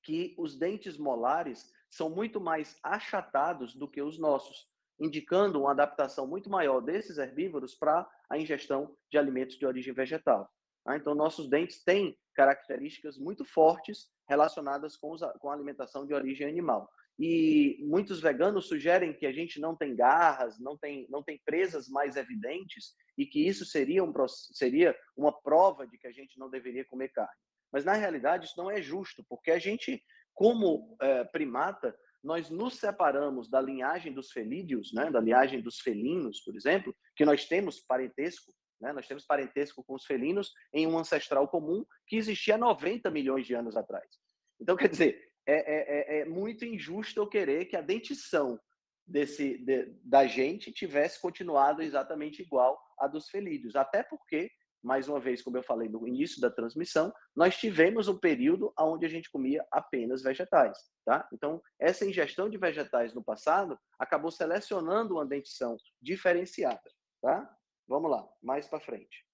que 0.08 0.34
os 0.38 0.58
dentes 0.58 0.98
molares 0.98 1.70
são 1.90 2.10
muito 2.10 2.40
mais 2.40 2.80
achatados 2.82 3.76
do 3.76 3.90
que 3.90 4.02
os 4.02 4.18
nossos 4.18 4.72
indicando 4.98 5.60
uma 5.60 5.72
adaptação 5.72 6.26
muito 6.26 6.50
maior 6.50 6.80
desses 6.80 7.18
herbívoros 7.18 7.76
para 7.76 8.10
a 8.30 8.38
ingestão 8.38 8.96
de 9.12 9.18
alimentos 9.18 9.58
de 9.58 9.66
origem 9.66 9.94
vegetal. 9.94 10.50
Tá? 10.84 10.96
Então, 10.96 11.14
nossos 11.14 11.50
dentes 11.50 11.84
têm 11.84 12.18
características 12.34 13.18
muito 13.18 13.44
fortes 13.44 14.10
relacionadas 14.30 14.96
com, 14.96 15.12
os, 15.12 15.20
com 15.40 15.52
a 15.52 15.54
alimentação 15.54 16.08
de 16.08 16.14
origem 16.14 16.48
animal. 16.48 16.90
E 17.20 17.78
muitos 17.82 18.22
veganos 18.22 18.70
sugerem 18.70 19.14
que 19.14 19.26
a 19.26 19.34
gente 19.34 19.60
não 19.60 19.76
tem 19.76 19.94
garras, 19.94 20.58
não 20.58 20.78
tem, 20.78 21.06
não 21.10 21.22
tem 21.22 21.40
presas 21.46 21.90
mais 21.90 22.16
evidentes 22.16 22.96
e 23.18 23.26
que 23.26 23.46
isso 23.46 23.66
seria, 23.66 24.04
um, 24.04 24.14
seria 24.54 24.98
uma 25.18 25.34
prova 25.34 25.86
de 25.86 25.98
que 25.98 26.08
a 26.08 26.14
gente 26.14 26.40
não 26.40 26.50
deveria 26.50 26.86
comer 26.86 27.10
carne. 27.10 27.47
Mas, 27.72 27.86
na 27.86 27.94
realidade, 27.94 28.46
isso 28.46 28.58
não 28.58 28.70
é 28.72 28.82
justo, 28.82 29.24
porque 29.28 29.52
a 29.52 29.60
gente, 29.60 30.04
como 30.34 30.96
é, 31.02 31.24
primata, 31.26 31.96
nós 32.24 32.50
nos 32.50 32.76
separamos 32.76 33.50
da 33.50 33.62
linhagem 33.62 34.14
dos 34.14 34.32
felídeos, 34.32 34.92
né, 34.94 35.10
da 35.10 35.20
linhagem 35.20 35.62
dos 35.62 35.80
felinos, 35.80 36.42
por 36.42 36.56
exemplo, 36.56 36.96
que 37.16 37.26
nós 37.26 37.46
temos 37.46 37.80
parentesco, 37.80 38.52
né, 38.82 38.92
nós 38.92 39.08
temos 39.08 39.26
parentesco 39.26 39.84
com 39.84 39.96
os 39.96 40.06
felinos 40.06 40.52
em 40.74 40.86
um 40.88 40.98
ancestral 40.98 41.48
comum 41.48 41.86
que 42.06 42.18
existia 42.18 42.58
90 42.58 43.10
milhões 43.12 43.46
de 43.46 43.54
anos 43.54 43.76
atrás. 43.76 44.08
Então, 44.60 44.76
quer 44.76 44.90
dizer, 44.90 45.22
é, 45.46 45.56
é, 45.56 46.18
é, 46.18 46.20
é 46.22 46.26
muito 46.26 46.66
injusto 46.66 47.20
eu 47.20 47.28
querer 47.28 47.66
que 47.66 47.78
a 47.78 47.82
dentição 47.82 48.60
desse, 49.06 49.58
de, 49.60 49.86
da 50.04 50.28
gente 50.28 50.72
tivesse 50.72 51.22
continuado 51.22 51.82
exatamente 51.82 52.42
igual 52.42 52.78
à 53.00 53.08
dos 53.08 53.30
felídeos, 53.30 53.76
até 53.76 54.04
porque 54.04 54.52
mais 54.84 55.08
uma 55.08 55.20
vez, 55.20 55.42
como 55.42 55.58
eu 55.58 55.64
falei 55.64 55.90
no 55.90 56.08
início 56.08 56.40
da 56.40 56.50
transmissão, 56.50 57.14
nós 57.36 57.58
tivemos 57.58 58.08
um 58.08 58.18
período 58.18 58.74
onde 58.80 59.06
a 59.06 59.10
gente 59.10 59.30
comia 59.30 59.66
apenas 59.72 60.22
vegetais, 60.22 60.78
tá? 61.06 61.28
Então, 61.34 61.62
essa 61.80 62.06
ingestão 62.06 62.50
de 62.50 62.58
vegetais 62.58 63.14
no 63.14 63.24
passado 63.24 63.78
acabou 64.00 64.32
selecionando 64.32 65.16
uma 65.16 65.26
dentição 65.26 65.76
diferenciada, 66.02 66.90
tá? 67.22 67.58
Vamos 67.88 68.12
lá, 68.12 68.28
mais 68.42 68.68
para 68.68 68.80
frente. 68.80 69.26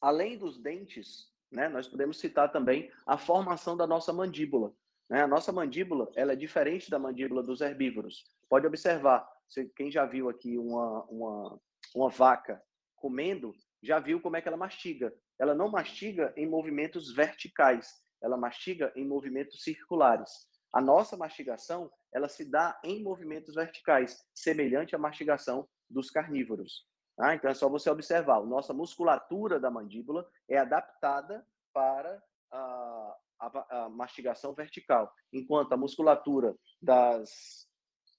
Além 0.00 0.38
dos 0.38 0.60
dentes, 0.60 1.32
né, 1.50 1.68
nós 1.68 1.88
podemos 1.88 2.18
citar 2.18 2.52
também 2.52 2.90
a 3.06 3.16
formação 3.16 3.76
da 3.76 3.86
nossa 3.86 4.12
mandíbula. 4.12 4.72
Né? 5.08 5.22
A 5.22 5.26
nossa 5.26 5.50
mandíbula 5.50 6.10
ela 6.14 6.32
é 6.32 6.36
diferente 6.36 6.90
da 6.90 6.98
mandíbula 6.98 7.42
dos 7.42 7.60
herbívoros. 7.60 8.24
Pode 8.48 8.66
observar, 8.66 9.28
quem 9.74 9.90
já 9.90 10.04
viu 10.04 10.28
aqui 10.28 10.58
uma, 10.58 11.04
uma, 11.04 11.60
uma 11.94 12.10
vaca 12.10 12.62
comendo, 12.96 13.54
já 13.82 13.98
viu 13.98 14.20
como 14.20 14.36
é 14.36 14.42
que 14.42 14.48
ela 14.48 14.56
mastiga. 14.56 15.12
Ela 15.38 15.54
não 15.54 15.70
mastiga 15.70 16.32
em 16.36 16.46
movimentos 16.46 17.14
verticais, 17.14 18.02
ela 18.20 18.36
mastiga 18.36 18.92
em 18.96 19.06
movimentos 19.06 19.62
circulares. 19.62 20.30
A 20.72 20.80
nossa 20.80 21.16
mastigação, 21.16 21.90
ela 22.12 22.28
se 22.28 22.44
dá 22.44 22.78
em 22.84 23.02
movimentos 23.02 23.54
verticais, 23.54 24.24
semelhante 24.34 24.94
à 24.94 24.98
mastigação 24.98 25.68
dos 25.88 26.10
carnívoros. 26.10 26.86
Ah, 27.18 27.34
então 27.34 27.50
é 27.50 27.54
só 27.54 27.68
você 27.68 27.90
observar, 27.90 28.40
nossa 28.44 28.72
musculatura 28.72 29.58
da 29.58 29.70
mandíbula 29.70 30.28
é 30.48 30.58
adaptada 30.58 31.44
para 31.72 32.22
a, 32.50 33.16
a, 33.40 33.84
a 33.84 33.88
mastigação 33.88 34.54
vertical, 34.54 35.12
enquanto 35.32 35.72
a 35.72 35.76
musculatura 35.76 36.54
das, 36.80 37.68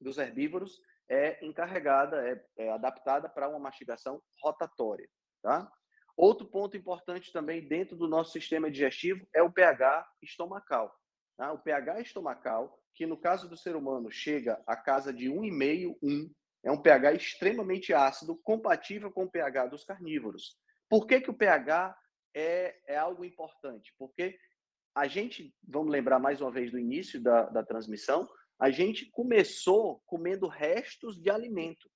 dos 0.01 0.17
herbívoros 0.17 0.81
é 1.07 1.43
encarregada, 1.45 2.27
é, 2.27 2.45
é 2.57 2.71
adaptada 2.71 3.29
para 3.29 3.49
uma 3.49 3.59
mastigação 3.59 4.21
rotatória. 4.43 5.09
Tá? 5.41 5.71
Outro 6.15 6.45
ponto 6.45 6.75
importante 6.75 7.31
também 7.31 7.67
dentro 7.67 7.95
do 7.95 8.07
nosso 8.07 8.31
sistema 8.31 8.69
digestivo 8.69 9.25
é 9.33 9.41
o 9.41 9.51
pH 9.51 10.07
estomacal. 10.21 10.93
Tá? 11.37 11.51
O 11.53 11.59
pH 11.59 12.01
estomacal, 12.01 12.77
que 12.93 13.05
no 13.05 13.17
caso 13.17 13.47
do 13.47 13.55
ser 13.55 13.75
humano 13.75 14.11
chega 14.11 14.61
a 14.67 14.75
casa 14.75 15.13
de 15.13 15.29
1,5, 15.29 15.97
1, 16.03 16.29
é 16.63 16.71
um 16.71 16.81
pH 16.81 17.13
extremamente 17.13 17.93
ácido, 17.93 18.37
compatível 18.43 19.11
com 19.11 19.23
o 19.23 19.31
pH 19.31 19.67
dos 19.67 19.85
carnívoros. 19.85 20.57
Por 20.89 21.07
que, 21.07 21.21
que 21.21 21.29
o 21.29 21.33
pH 21.33 21.97
é, 22.35 22.75
é 22.85 22.97
algo 22.97 23.23
importante? 23.23 23.93
Porque 23.97 24.37
a 24.93 25.07
gente, 25.07 25.55
vamos 25.63 25.91
lembrar 25.91 26.19
mais 26.19 26.41
uma 26.41 26.51
vez 26.51 26.71
do 26.71 26.79
início 26.79 27.21
da, 27.21 27.43
da 27.43 27.63
transmissão, 27.63 28.27
a 28.59 28.69
gente 28.69 29.09
começou 29.11 30.01
comendo 30.05 30.47
restos 30.47 31.17
de 31.17 31.29
alimento. 31.29 31.89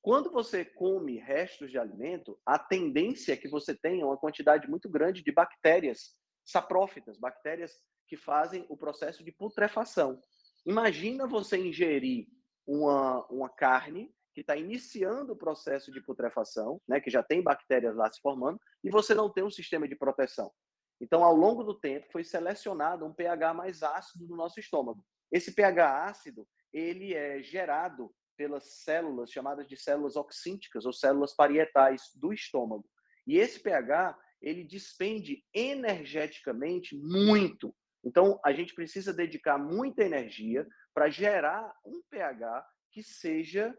Quando 0.00 0.30
você 0.30 0.64
come 0.64 1.18
restos 1.18 1.70
de 1.70 1.78
alimento, 1.78 2.38
a 2.46 2.58
tendência 2.58 3.32
é 3.32 3.36
que 3.36 3.48
você 3.48 3.74
tenha 3.74 4.06
uma 4.06 4.16
quantidade 4.16 4.68
muito 4.68 4.88
grande 4.88 5.22
de 5.22 5.32
bactérias 5.32 6.16
saprófitas, 6.44 7.18
bactérias 7.18 7.72
que 8.06 8.16
fazem 8.16 8.64
o 8.68 8.76
processo 8.76 9.22
de 9.22 9.32
putrefação. 9.32 10.20
Imagina 10.64 11.26
você 11.26 11.58
ingerir 11.58 12.26
uma, 12.66 13.26
uma 13.26 13.48
carne 13.48 14.14
que 14.34 14.40
está 14.40 14.56
iniciando 14.56 15.32
o 15.32 15.36
processo 15.36 15.90
de 15.90 16.00
putrefação, 16.00 16.80
né, 16.86 17.00
que 17.00 17.10
já 17.10 17.22
tem 17.22 17.42
bactérias 17.42 17.96
lá 17.96 18.10
se 18.10 18.20
formando, 18.20 18.60
e 18.84 18.90
você 18.90 19.14
não 19.14 19.28
tem 19.30 19.42
um 19.42 19.50
sistema 19.50 19.88
de 19.88 19.96
proteção. 19.96 20.52
Então, 21.00 21.24
ao 21.24 21.34
longo 21.34 21.62
do 21.62 21.78
tempo, 21.78 22.06
foi 22.10 22.24
selecionado 22.24 23.04
um 23.04 23.12
pH 23.12 23.54
mais 23.54 23.82
ácido 23.82 24.26
no 24.26 24.36
nosso 24.36 24.58
estômago. 24.58 25.04
Esse 25.30 25.52
pH 25.52 26.06
ácido, 26.06 26.46
ele 26.72 27.14
é 27.14 27.42
gerado 27.42 28.12
pelas 28.38 28.64
células 28.84 29.32
chamadas 29.32 29.66
de 29.66 29.76
células 29.76 30.14
oxínticas 30.14 30.86
ou 30.86 30.92
células 30.92 31.34
parietais 31.34 32.12
do 32.14 32.32
estômago. 32.32 32.88
E 33.26 33.36
esse 33.36 33.58
pH, 33.58 34.16
ele 34.40 34.62
despende 34.62 35.44
energeticamente 35.52 36.96
muito. 36.96 37.74
Então, 38.04 38.40
a 38.44 38.52
gente 38.52 38.74
precisa 38.74 39.12
dedicar 39.12 39.58
muita 39.58 40.04
energia 40.04 40.64
para 40.94 41.10
gerar 41.10 41.74
um 41.84 42.00
pH 42.08 42.64
que 42.92 43.02
seja 43.02 43.76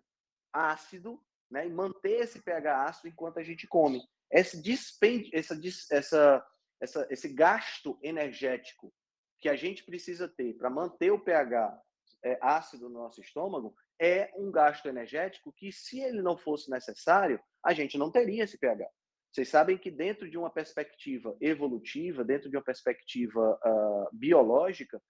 ácido, 0.51 1.24
né, 1.50 1.66
e 1.66 1.72
manter 1.72 2.20
esse 2.20 2.42
pH 2.42 2.84
ácido 2.84 3.08
enquanto 3.08 3.39
a 3.39 3.44
gente 3.44 3.66
come. 3.66 4.04
Esse 4.30 4.62
dispende, 4.62 5.32
essa, 5.34 5.58
essa, 5.92 6.46
essa, 6.82 7.08
esse 7.10 7.30
gasto 7.30 7.98
energético 8.04 8.94
que 9.39 9.48
a 9.48 9.56
gente 9.56 9.84
precisa 9.86 10.28
ter 10.28 10.54
para 10.58 10.70
manter 10.70 11.12
o 11.12 11.20
pH 11.20 11.82
é, 12.23 12.38
ácido 12.41 12.89
no 12.89 12.99
nosso 12.99 13.21
estômago 13.21 13.75
é 13.99 14.31
um 14.35 14.51
gasto 14.51 14.88
energético 14.88 15.53
que, 15.53 15.71
se 15.71 15.99
ele 15.99 16.21
não 16.21 16.38
fosse 16.38 16.69
necessário, 16.69 17.39
a 17.63 17.73
gente 17.73 17.97
não 17.97 18.11
teria 18.11 18.43
esse 18.43 18.57
pH. 18.57 18.89
Vocês 19.31 19.49
sabem 19.49 19.77
que 19.77 19.91
dentro 19.91 20.29
de 20.29 20.38
uma 20.38 20.49
perspectiva 20.49 21.35
evolutiva, 21.39 22.23
dentro 22.23 22.49
de 22.49 22.57
uma 22.57 22.63
perspectiva 22.63 23.59
uh, 23.63 24.09
biológica, 24.11 25.01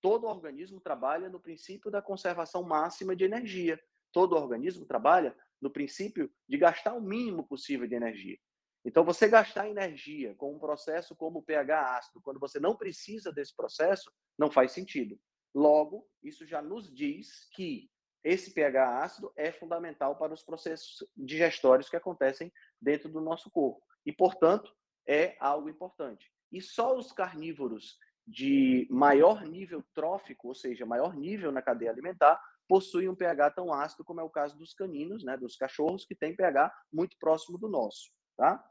todo 0.00 0.26
organismo 0.26 0.80
trabalha 0.80 1.28
no 1.28 1.40
princípio 1.40 1.90
da 1.90 2.00
conservação 2.00 2.62
máxima 2.62 3.14
de 3.14 3.24
energia. 3.24 3.78
Todo 4.10 4.36
organismo 4.36 4.86
trabalha 4.86 5.36
no 5.60 5.70
princípio 5.70 6.30
de 6.48 6.56
gastar 6.56 6.94
o 6.94 7.00
mínimo 7.00 7.46
possível 7.46 7.86
de 7.86 7.94
energia. 7.94 8.38
Então, 8.84 9.04
você 9.04 9.28
gastar 9.28 9.68
energia 9.68 10.34
com 10.34 10.54
um 10.54 10.58
processo 10.58 11.14
como 11.14 11.38
o 11.38 11.42
pH 11.42 11.98
ácido, 11.98 12.20
quando 12.20 12.40
você 12.40 12.58
não 12.58 12.76
precisa 12.76 13.30
desse 13.32 13.54
processo, 13.54 14.10
não 14.36 14.50
faz 14.50 14.72
sentido. 14.72 15.18
Logo, 15.54 16.08
isso 16.22 16.46
já 16.46 16.62
nos 16.62 16.92
diz 16.92 17.48
que 17.52 17.90
esse 18.24 18.52
pH 18.52 19.02
ácido 19.02 19.32
é 19.36 19.50
fundamental 19.50 20.16
para 20.16 20.32
os 20.32 20.42
processos 20.42 21.04
digestórios 21.16 21.88
que 21.88 21.96
acontecem 21.96 22.52
dentro 22.80 23.08
do 23.08 23.20
nosso 23.20 23.50
corpo. 23.50 23.82
E, 24.06 24.12
portanto, 24.12 24.72
é 25.06 25.36
algo 25.40 25.68
importante. 25.68 26.30
E 26.50 26.60
só 26.60 26.96
os 26.96 27.12
carnívoros 27.12 27.98
de 28.26 28.86
maior 28.90 29.42
nível 29.44 29.82
trófico, 29.94 30.48
ou 30.48 30.54
seja, 30.54 30.86
maior 30.86 31.16
nível 31.16 31.50
na 31.50 31.60
cadeia 31.60 31.90
alimentar, 31.90 32.40
possuem 32.68 33.08
um 33.08 33.16
pH 33.16 33.50
tão 33.50 33.72
ácido 33.72 34.04
como 34.04 34.20
é 34.20 34.22
o 34.22 34.30
caso 34.30 34.56
dos 34.56 34.72
caninos, 34.72 35.24
né, 35.24 35.36
dos 35.36 35.56
cachorros, 35.56 36.04
que 36.04 36.14
têm 36.14 36.36
pH 36.36 36.72
muito 36.92 37.16
próximo 37.18 37.58
do 37.58 37.68
nosso. 37.68 38.10
Tá? 38.36 38.64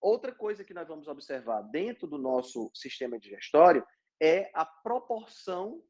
Outra 0.00 0.32
coisa 0.32 0.62
que 0.62 0.74
nós 0.74 0.86
vamos 0.86 1.08
observar 1.08 1.62
dentro 1.62 2.06
do 2.06 2.18
nosso 2.18 2.70
sistema 2.74 3.18
digestório 3.18 3.84
é 4.20 4.50
a 4.54 4.64
proporção 4.64 5.82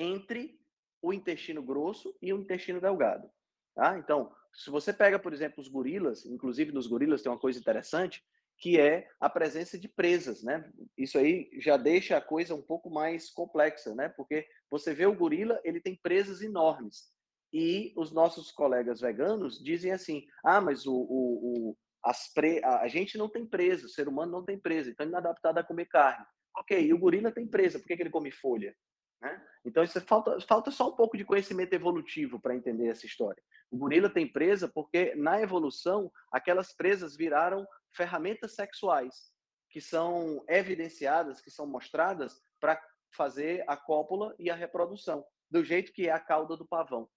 entre 0.00 0.58
o 1.02 1.12
intestino 1.12 1.62
grosso 1.62 2.16
e 2.20 2.32
o 2.32 2.40
intestino 2.40 2.80
delgado. 2.80 3.30
Tá? 3.74 3.98
Então, 3.98 4.32
se 4.52 4.70
você 4.70 4.92
pega, 4.92 5.18
por 5.18 5.32
exemplo, 5.32 5.60
os 5.60 5.68
gorilas, 5.68 6.24
inclusive 6.26 6.72
nos 6.72 6.86
gorilas 6.86 7.22
tem 7.22 7.30
uma 7.30 7.38
coisa 7.38 7.58
interessante, 7.58 8.22
que 8.58 8.78
é 8.78 9.08
a 9.18 9.30
presença 9.30 9.78
de 9.78 9.88
presas, 9.88 10.42
né? 10.42 10.70
Isso 10.96 11.16
aí 11.16 11.50
já 11.60 11.78
deixa 11.78 12.16
a 12.16 12.20
coisa 12.20 12.54
um 12.54 12.60
pouco 12.60 12.90
mais 12.90 13.30
complexa, 13.30 13.94
né? 13.94 14.10
Porque 14.10 14.46
você 14.70 14.92
vê 14.92 15.06
o 15.06 15.14
gorila, 15.14 15.58
ele 15.64 15.80
tem 15.80 15.96
presas 15.96 16.42
enormes. 16.42 17.10
E 17.52 17.92
os 17.96 18.12
nossos 18.12 18.52
colegas 18.52 19.00
veganos 19.00 19.62
dizem 19.62 19.92
assim: 19.92 20.26
ah, 20.44 20.60
mas 20.60 20.86
o, 20.86 20.94
o, 20.94 21.70
o 21.70 21.76
as 22.04 22.30
pre... 22.34 22.62
a 22.62 22.86
gente 22.86 23.16
não 23.16 23.30
tem 23.30 23.46
presa, 23.46 23.86
o 23.86 23.90
ser 23.90 24.08
humano 24.08 24.32
não 24.32 24.44
tem 24.44 24.58
presa, 24.58 24.90
então 24.90 25.04
ele 25.04 25.12
não 25.12 25.18
é 25.18 25.22
adaptado 25.22 25.56
a 25.56 25.64
comer 25.64 25.86
carne. 25.86 26.24
Ok, 26.58 26.78
e 26.78 26.92
o 26.92 26.98
gorila 26.98 27.32
tem 27.32 27.46
presa, 27.46 27.78
por 27.78 27.86
que, 27.86 27.96
que 27.96 28.02
ele 28.02 28.10
come 28.10 28.30
folha? 28.30 28.74
Né? 29.20 29.46
Então, 29.64 29.82
isso 29.82 30.00
falta, 30.00 30.40
falta 30.40 30.70
só 30.70 30.88
um 30.88 30.96
pouco 30.96 31.16
de 31.16 31.24
conhecimento 31.24 31.72
evolutivo 31.72 32.40
para 32.40 32.54
entender 32.54 32.88
essa 32.88 33.06
história. 33.06 33.42
O 33.70 33.76
gorila 33.76 34.08
tem 34.08 34.26
presa 34.26 34.68
porque, 34.68 35.14
na 35.14 35.40
evolução, 35.40 36.10
aquelas 36.32 36.72
presas 36.72 37.16
viraram 37.16 37.66
ferramentas 37.92 38.54
sexuais 38.54 39.30
que 39.68 39.80
são 39.80 40.44
evidenciadas, 40.48 41.40
que 41.40 41.50
são 41.50 41.66
mostradas 41.66 42.42
para 42.58 42.80
fazer 43.12 43.64
a 43.68 43.76
cópula 43.76 44.34
e 44.38 44.50
a 44.50 44.54
reprodução, 44.54 45.24
do 45.48 45.64
jeito 45.64 45.92
que 45.92 46.08
é 46.08 46.12
a 46.12 46.18
cauda 46.18 46.56
do 46.56 46.66
pavão, 46.66 47.08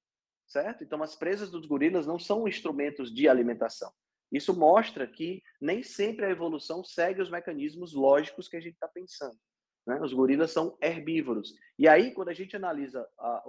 certo? 0.48 0.84
Então, 0.84 1.02
as 1.02 1.16
presas 1.16 1.50
dos 1.50 1.66
gorilas 1.66 2.06
não 2.06 2.20
são 2.20 2.48
instrumentos 2.48 3.14
de 3.14 3.28
alimentação. 3.28 3.92
Isso 4.32 4.58
mostra 4.58 5.08
que 5.08 5.42
nem 5.62 5.84
sempre 5.84 6.26
a 6.26 6.30
evolução 6.30 6.84
segue 6.84 7.22
os 7.22 7.30
mecanismos 7.30 7.94
lógicos 7.94 8.48
que 8.48 8.58
a 8.58 8.60
gente 8.60 8.74
está 8.74 8.88
pensando. 8.88 9.38
Né? 9.86 10.00
Os 10.02 10.14
gorilas 10.14 10.52
são 10.52 10.78
herbívoros. 10.82 11.54
E 11.78 11.88
aí, 11.88 12.12
quando 12.14 12.30
a 12.30 12.34
gente 12.34 12.56
analisa 12.56 13.08
a, 13.18 13.44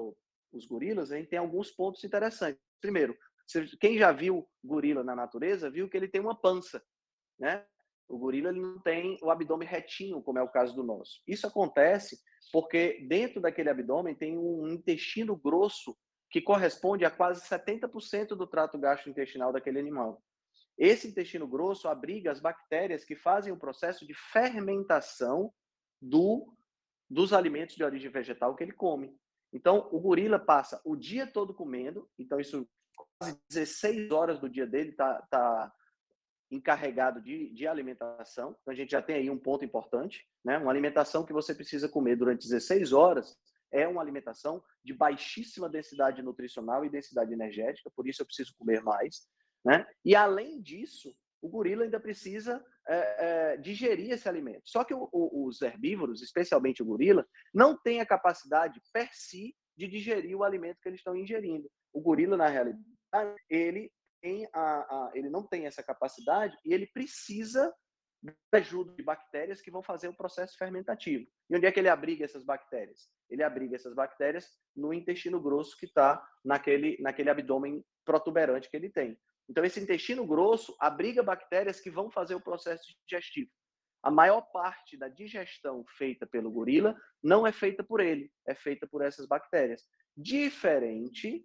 os 0.53 0.67
gorilas, 0.67 1.11
a 1.11 1.17
gente 1.17 1.29
tem 1.29 1.39
alguns 1.39 1.71
pontos 1.71 2.03
interessantes. 2.05 2.61
Primeiro, 2.81 3.17
quem 3.81 3.99
já 3.99 4.13
viu 4.13 4.49
gorila 4.63 5.05
na 5.05 5.15
natureza, 5.15 5.71
viu 5.71 5.89
que 5.89 5.97
ele 5.97 6.09
tem 6.09 6.21
uma 6.21 6.35
pança. 6.35 6.83
Né? 7.39 7.65
O 8.09 8.19
gorila 8.19 8.51
ele 8.51 8.61
não 8.61 8.79
tem 8.81 9.19
o 9.23 9.31
abdômen 9.31 9.67
retinho, 9.67 10.23
como 10.23 10.39
é 10.39 10.43
o 10.43 10.49
caso 10.49 10.75
do 10.75 10.83
nosso. 10.83 11.23
Isso 11.27 11.47
acontece 11.47 12.19
porque 12.53 13.05
dentro 13.09 13.41
daquele 13.41 13.71
abdômen 13.71 14.15
tem 14.15 14.39
um 14.39 14.69
intestino 14.69 15.37
grosso 15.37 15.97
que 16.31 16.41
corresponde 16.41 17.05
a 17.05 17.11
quase 17.11 17.47
70% 17.47 18.29
do 18.29 18.47
trato 18.47 18.79
gastrointestinal 18.79 19.53
daquele 19.53 19.79
animal. 19.79 20.23
Esse 20.77 21.09
intestino 21.09 21.47
grosso 21.47 21.89
abriga 21.89 22.33
as 22.33 22.41
bactérias 22.41 23.05
que 23.05 23.15
fazem 23.15 23.53
o 23.53 23.59
processo 23.59 24.07
de 24.07 24.15
fermentação 24.15 25.53
do, 26.05 26.55
dos 27.09 27.33
alimentos 27.33 27.77
de 27.77 27.83
origem 27.83 28.11
vegetal 28.11 28.55
que 28.55 28.63
ele 28.63 28.73
come. 28.73 29.17
Então, 29.53 29.89
o 29.91 30.01
gorila 30.01 30.39
passa 30.39 30.81
o 30.85 30.95
dia 30.95 31.27
todo 31.27 31.55
comendo, 31.55 32.09
então 32.19 32.39
isso 32.39 32.69
quase 33.19 33.41
16 33.49 34.11
horas 34.11 34.39
do 34.39 34.49
dia 34.49 34.67
dele 34.67 34.91
está 34.91 35.23
tá 35.31 35.73
encarregado 36.51 37.23
de, 37.23 37.53
de 37.53 37.67
alimentação. 37.67 38.57
Então, 38.61 38.73
a 38.73 38.77
gente 38.77 38.91
já 38.91 39.01
tem 39.01 39.17
aí 39.17 39.31
um 39.31 39.39
ponto 39.39 39.65
importante, 39.65 40.27
né? 40.45 40.59
Uma 40.59 40.71
alimentação 40.71 41.25
que 41.25 41.33
você 41.33 41.55
precisa 41.55 41.89
comer 41.89 42.17
durante 42.17 42.47
16 42.47 42.93
horas 42.93 43.37
é 43.73 43.89
uma 43.89 44.03
alimentação 44.03 44.63
de 44.85 44.93
baixíssima 44.93 45.69
densidade 45.69 46.23
nutricional 46.23 46.85
e 46.85 46.91
densidade 46.91 47.33
energética, 47.33 47.91
por 47.97 48.07
isso 48.07 48.23
eu 48.23 48.27
preciso 48.27 48.55
comer 48.57 48.83
mais, 48.83 49.27
né? 49.65 49.87
E 50.05 50.15
além 50.15 50.61
disso, 50.61 51.17
o 51.41 51.49
gorila 51.49 51.85
ainda 51.85 51.99
precisa 51.99 52.65
é, 52.89 53.53
é, 53.55 53.57
digerir 53.57 54.13
esse 54.13 54.29
alimento. 54.29 54.63
Só 54.65 54.85
que 54.85 54.95
o, 54.95 55.09
o, 55.13 55.47
os 55.47 55.63
herbívoros, 55.63 56.23
especialmente 56.23 56.83
o 56.83 56.87
gorila, 56.87 57.27
não 57.53 57.77
tem 57.77 58.01
a 58.01 58.07
capacidade 58.07 58.81
per 58.93 59.09
si 59.13 59.55
de 59.77 59.89
digerir 59.89 60.37
o 60.37 60.45
alimento 60.45 60.79
que 60.83 60.89
eles 60.89 61.01
estão 61.01 61.17
ingerindo. 61.17 61.71
O 61.93 62.01
gorila, 62.01 62.37
na 62.37 62.49
realidade, 62.49 62.83
ele, 63.49 63.91
tem 64.21 64.49
a, 64.53 64.61
a, 64.61 65.11
ele 65.15 65.29
não 65.29 65.47
tem 65.47 65.67
essa 65.67 65.83
capacidade 65.83 66.57
e 66.65 66.73
ele 66.73 66.87
precisa 66.87 67.73
da 68.51 68.59
ajuda 68.59 68.95
de 68.95 69.03
bactérias 69.03 69.61
que 69.61 69.71
vão 69.71 69.83
fazer 69.83 70.09
o 70.09 70.17
processo 70.17 70.57
fermentativo. 70.57 71.27
E 71.51 71.57
onde 71.57 71.67
é 71.67 71.73
que 71.73 71.79
ele 71.79 71.91
abriga 71.91 72.25
essas 72.25 72.43
bactérias? 72.43 73.09
Ele 73.29 73.43
abriga 73.43 73.77
essas 73.77 73.95
bactérias 73.95 74.49
no 74.75 74.95
intestino 74.95 75.41
grosso 75.41 75.77
que 75.77 75.85
está 75.85 76.27
naquele, 76.43 76.97
naquele 77.01 77.29
abdômen 77.29 77.85
protuberante 78.05 78.71
que 78.71 78.77
ele 78.77 78.91
tem. 78.91 79.19
Então, 79.49 79.65
esse 79.65 79.81
intestino 79.81 80.27
grosso 80.27 80.75
abriga 80.81 81.23
bactérias 81.23 81.81
que 81.81 81.91
vão 81.91 82.11
fazer 82.11 82.35
o 82.35 82.41
processo 82.41 82.95
digestivo. 83.07 83.51
A 84.03 84.11
maior 84.11 84.43
parte 84.43 84.97
da 84.97 85.09
digestão 85.09 85.85
feita 85.97 86.27
pelo 86.27 86.51
gorila 86.51 86.95
não 87.23 87.47
é 87.47 87.53
feita 87.53 87.83
por 87.83 88.01
ele, 88.01 88.31
é 88.47 88.55
feita 88.55 88.87
por 88.87 89.03
essas 89.03 89.27
bactérias. 89.27 89.83
Diferente 90.17 91.45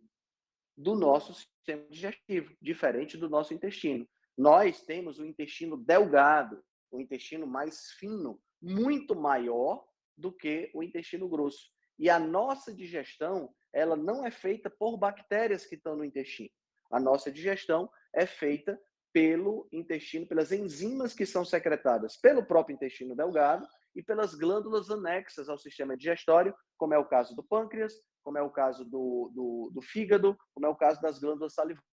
do 0.78 0.96
nosso 0.96 1.34
sistema 1.34 1.86
digestivo, 1.90 2.54
diferente 2.62 3.18
do 3.18 3.30
nosso 3.30 3.54
intestino. 3.54 4.08
Nós 4.38 4.82
temos 4.84 5.20
o 5.20 5.26
intestino 5.26 5.78
delgado, 5.78 6.64
o 6.92 7.00
intestino 7.00 7.46
mais 7.46 7.92
fino, 7.92 8.42
muito 8.62 9.16
maior 9.16 9.86
do 10.18 10.32
que 10.32 10.70
o 10.74 10.84
intestino 10.84 11.28
grosso. 11.28 11.72
E 11.98 12.10
a 12.10 12.20
nossa 12.20 12.74
digestão, 12.74 13.54
ela 13.74 13.96
não 13.96 14.26
é 14.26 14.32
feita 14.32 14.70
por 14.70 14.98
bactérias 14.98 15.66
que 15.66 15.76
estão 15.76 15.96
no 15.96 16.06
intestino. 16.06 16.50
A 16.92 17.00
nossa 17.00 17.32
digestão 17.32 17.90
é 18.14 18.26
feita 18.26 18.80
pelo 19.12 19.68
intestino, 19.72 20.28
pelas 20.28 20.52
enzimas 20.52 21.14
que 21.14 21.26
são 21.26 21.44
secretadas 21.44 22.18
pelo 22.18 22.46
próprio 22.46 22.76
intestino 22.76 23.16
delgado 23.16 23.68
e 23.96 24.04
pelas 24.04 24.36
glândulas 24.36 24.90
anexas 24.90 25.50
ao 25.50 25.58
sistema 25.58 25.98
digestório, 25.98 26.56
como 26.78 26.94
é 26.94 26.98
o 26.98 27.06
caso 27.06 27.36
do 27.36 27.44
pâncreas, 27.44 27.94
como 28.24 28.38
é 28.38 28.42
o 28.42 28.52
caso 28.52 28.86
do, 28.86 29.32
do, 29.34 29.72
do 29.74 29.82
fígado, 29.82 30.38
como 30.54 30.66
é 30.66 30.70
o 30.70 30.76
caso 30.76 31.02
das 31.02 31.20
glândulas 31.20 31.54
salivares. 31.54 31.90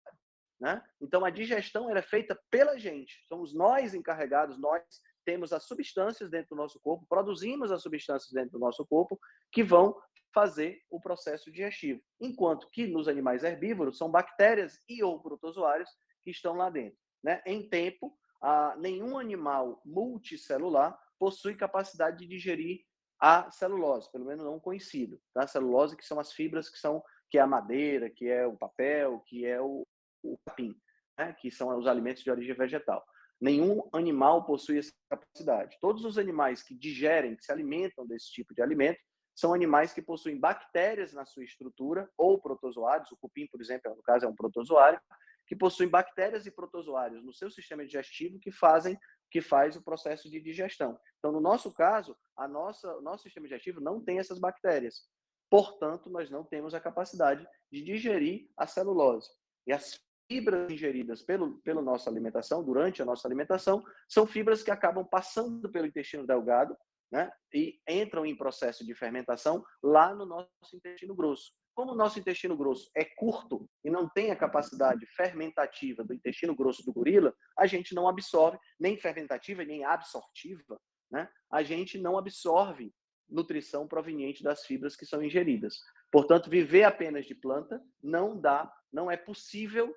Né? 0.59 0.81
Então, 1.01 1.23
a 1.25 1.29
digestão 1.29 1.89
é 1.95 2.01
feita 2.01 2.39
pela 2.49 2.77
gente. 2.77 3.25
Somos 3.27 3.53
nós 3.53 3.93
encarregados, 3.93 4.57
nós 4.57 4.83
temos 5.25 5.51
as 5.51 5.63
substâncias 5.63 6.29
dentro 6.29 6.55
do 6.55 6.61
nosso 6.61 6.79
corpo, 6.79 7.05
produzimos 7.09 7.71
as 7.71 7.81
substâncias 7.81 8.31
dentro 8.31 8.51
do 8.51 8.59
nosso 8.59 8.85
corpo 8.85 9.19
que 9.51 9.63
vão 9.63 9.99
fazer 10.33 10.81
o 10.89 10.99
processo 10.99 11.51
digestivo. 11.51 12.01
Enquanto 12.19 12.69
que 12.69 12.85
nos 12.87 13.07
animais 13.07 13.43
herbívoros 13.43 13.97
são 13.97 14.11
bactérias 14.11 14.81
e 14.87 15.01
ou 15.01 15.21
protozoários 15.21 15.89
que 16.21 16.29
estão 16.29 16.55
lá 16.55 16.69
dentro. 16.69 16.99
Né? 17.23 17.41
Em 17.45 17.67
tempo, 17.67 18.17
ah, 18.41 18.75
nenhum 18.77 19.17
animal 19.17 19.81
multicelular 19.85 20.99
possui 21.17 21.55
capacidade 21.55 22.17
de 22.17 22.27
digerir 22.27 22.81
a 23.19 23.49
celulose, 23.49 24.11
pelo 24.11 24.25
menos 24.25 24.43
não 24.43 24.59
conhecido. 24.59 25.19
Tá? 25.33 25.43
A 25.43 25.47
celulose 25.47 25.95
que 25.95 26.05
são 26.05 26.19
as 26.19 26.33
fibras 26.33 26.69
que 26.69 26.77
são 26.77 27.01
que 27.29 27.37
é 27.37 27.41
a 27.41 27.47
madeira, 27.47 28.09
que 28.09 28.29
é 28.29 28.45
o 28.45 28.55
papel, 28.55 29.19
que 29.25 29.45
é 29.45 29.59
o, 29.59 29.85
o 30.23 30.37
capim, 30.45 30.75
né? 31.17 31.33
que 31.39 31.49
são 31.49 31.75
os 31.77 31.87
alimentos 31.87 32.23
de 32.23 32.29
origem 32.29 32.55
vegetal. 32.55 33.03
Nenhum 33.39 33.87
animal 33.93 34.45
possui 34.45 34.79
essa 34.79 34.91
capacidade. 35.09 35.77
Todos 35.79 36.05
os 36.05 36.17
animais 36.17 36.63
que 36.63 36.73
digerem, 36.73 37.35
que 37.35 37.43
se 37.43 37.51
alimentam 37.51 38.05
desse 38.07 38.31
tipo 38.31 38.53
de 38.53 38.61
alimento, 38.61 38.99
são 39.35 39.53
animais 39.53 39.91
que 39.91 40.01
possuem 40.01 40.39
bactérias 40.39 41.11
na 41.11 41.25
sua 41.25 41.43
estrutura, 41.43 42.09
ou 42.17 42.39
protozoários, 42.39 43.11
o 43.11 43.17
cupim, 43.17 43.45
por 43.47 43.59
exemplo, 43.59 43.93
no 43.93 44.01
caso 44.01 44.25
é 44.25 44.29
um 44.29 44.35
protozoário, 44.35 44.99
que 45.45 45.55
possuem 45.55 45.89
bactérias 45.89 46.45
e 46.45 46.51
protozoários 46.51 47.23
no 47.23 47.33
seu 47.33 47.51
sistema 47.51 47.85
digestivo 47.85 48.39
que 48.39 48.51
fazem 48.51 48.97
que 49.29 49.41
faz 49.41 49.75
o 49.75 49.83
processo 49.83 50.29
de 50.29 50.39
digestão. 50.39 50.97
Então, 51.19 51.31
no 51.31 51.41
nosso 51.41 51.73
caso, 51.73 52.15
a 52.37 52.47
nossa, 52.47 52.95
o 52.95 53.01
nosso 53.01 53.23
sistema 53.23 53.47
digestivo 53.47 53.81
não 53.81 53.99
tem 53.99 54.17
essas 54.17 54.39
bactérias. 54.39 55.09
Portanto, 55.49 56.09
nós 56.09 56.29
não 56.29 56.43
temos 56.43 56.73
a 56.73 56.79
capacidade 56.79 57.45
de 57.71 57.81
digerir 57.83 58.49
a 58.55 58.65
celulose. 58.65 59.29
E 59.67 59.73
as 59.73 59.99
fibras 60.27 60.71
ingeridas 60.71 61.21
pelo, 61.21 61.59
pela 61.61 61.81
nossa 61.81 62.09
alimentação, 62.09 62.63
durante 62.63 63.01
a 63.01 63.05
nossa 63.05 63.27
alimentação, 63.27 63.83
são 64.07 64.25
fibras 64.25 64.63
que 64.63 64.71
acabam 64.71 65.05
passando 65.05 65.69
pelo 65.71 65.87
intestino 65.87 66.25
delgado, 66.25 66.75
né, 67.11 67.31
e 67.53 67.79
entram 67.87 68.25
em 68.25 68.35
processo 68.35 68.85
de 68.85 68.95
fermentação 68.95 69.63
lá 69.81 70.13
no 70.13 70.25
nosso 70.25 70.49
intestino 70.73 71.15
grosso. 71.15 71.53
Como 71.75 71.91
o 71.91 71.95
nosso 71.95 72.19
intestino 72.19 72.57
grosso 72.57 72.89
é 72.95 73.03
curto 73.03 73.69
e 73.83 73.89
não 73.89 74.09
tem 74.09 74.31
a 74.31 74.35
capacidade 74.35 75.05
fermentativa 75.07 76.03
do 76.03 76.13
intestino 76.13 76.55
grosso 76.55 76.83
do 76.83 76.93
gorila, 76.93 77.33
a 77.57 77.67
gente 77.67 77.93
não 77.93 78.07
absorve, 78.07 78.57
nem 78.79 78.97
fermentativa, 78.97 79.63
nem 79.63 79.83
absortiva, 79.83 80.79
né? 81.11 81.29
a 81.51 81.63
gente 81.63 81.97
não 81.97 82.17
absorve 82.17 82.93
nutrição 83.29 83.87
proveniente 83.87 84.43
das 84.43 84.65
fibras 84.65 84.95
que 84.95 85.05
são 85.05 85.21
ingeridas. 85.23 85.79
Portanto, 86.11 86.49
viver 86.49 86.83
apenas 86.83 87.25
de 87.25 87.35
planta 87.35 87.81
não 88.01 88.39
dá, 88.39 88.71
não 88.91 89.11
é 89.11 89.17
possível 89.17 89.93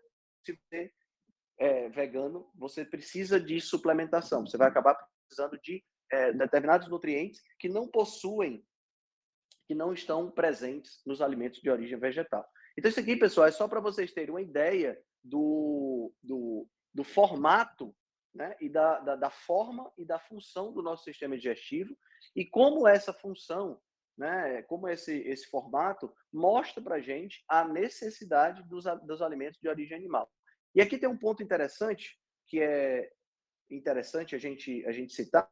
se 0.48 0.61
você 0.70 0.92
é 1.58 1.88
vegano, 1.88 2.50
você 2.54 2.84
precisa 2.84 3.40
de 3.40 3.61
suplementação. 3.61 4.46
Você 4.46 4.56
vai 4.56 4.68
acabar 4.68 4.96
precisando 5.26 5.58
de 5.61 5.84
é, 6.11 6.32
determinados 6.32 6.88
nutrientes 6.88 7.42
que 7.58 7.68
não 7.68 7.88
possuem, 7.88 8.64
que 9.66 9.74
não 9.74 9.92
estão 9.92 10.30
presentes 10.30 11.02
nos 11.04 11.20
alimentos 11.20 11.61
de 11.61 11.68
origem 11.68 11.98
vegetal. 11.98 12.46
Então, 12.76 12.88
isso 12.88 13.00
aqui, 13.00 13.16
pessoal, 13.16 13.48
é 13.48 13.52
só 13.52 13.68
para 13.68 13.80
vocês 13.80 14.12
terem 14.12 14.30
uma 14.30 14.40
ideia 14.40 14.98
do, 15.22 16.12
do, 16.22 16.66
do 16.94 17.04
formato 17.04 17.94
né, 18.32 18.56
e 18.61 18.68
da, 18.68 19.00
da, 19.00 19.16
da, 19.16 19.30
forma 19.30 19.92
e 19.98 20.04
da 20.04 20.18
função 20.18 20.72
do 20.72 20.80
nosso 20.80 21.04
sistema 21.04 21.37
digestivo 21.37 21.96
e 22.37 22.46
como 22.46 22.87
essa 22.87 23.12
função, 23.12 23.80
né, 24.16 24.62
como 24.62 24.88
esse, 24.88 25.18
esse 25.22 25.50
formato 25.50 26.14
mostra 26.32 26.82
para 26.82 26.96
a 26.96 27.00
gente 27.00 27.44
a 27.48 27.66
necessidade 27.66 28.62
dos, 28.62 28.84
dos 29.04 29.20
alimentos 29.20 29.58
de 29.61 29.68
origem 29.68 29.96
animal. 29.96 30.30
E 30.78 30.80
aqui 30.80 30.96
tem 30.96 31.08
um 31.08 31.18
ponto 31.18 31.42
interessante, 31.42 32.16
que 32.46 32.60
é 32.60 33.10
interessante 33.68 34.36
a 34.36 34.38
gente, 34.38 34.86
a 34.86 34.92
gente 34.92 35.12
citar, 35.12 35.50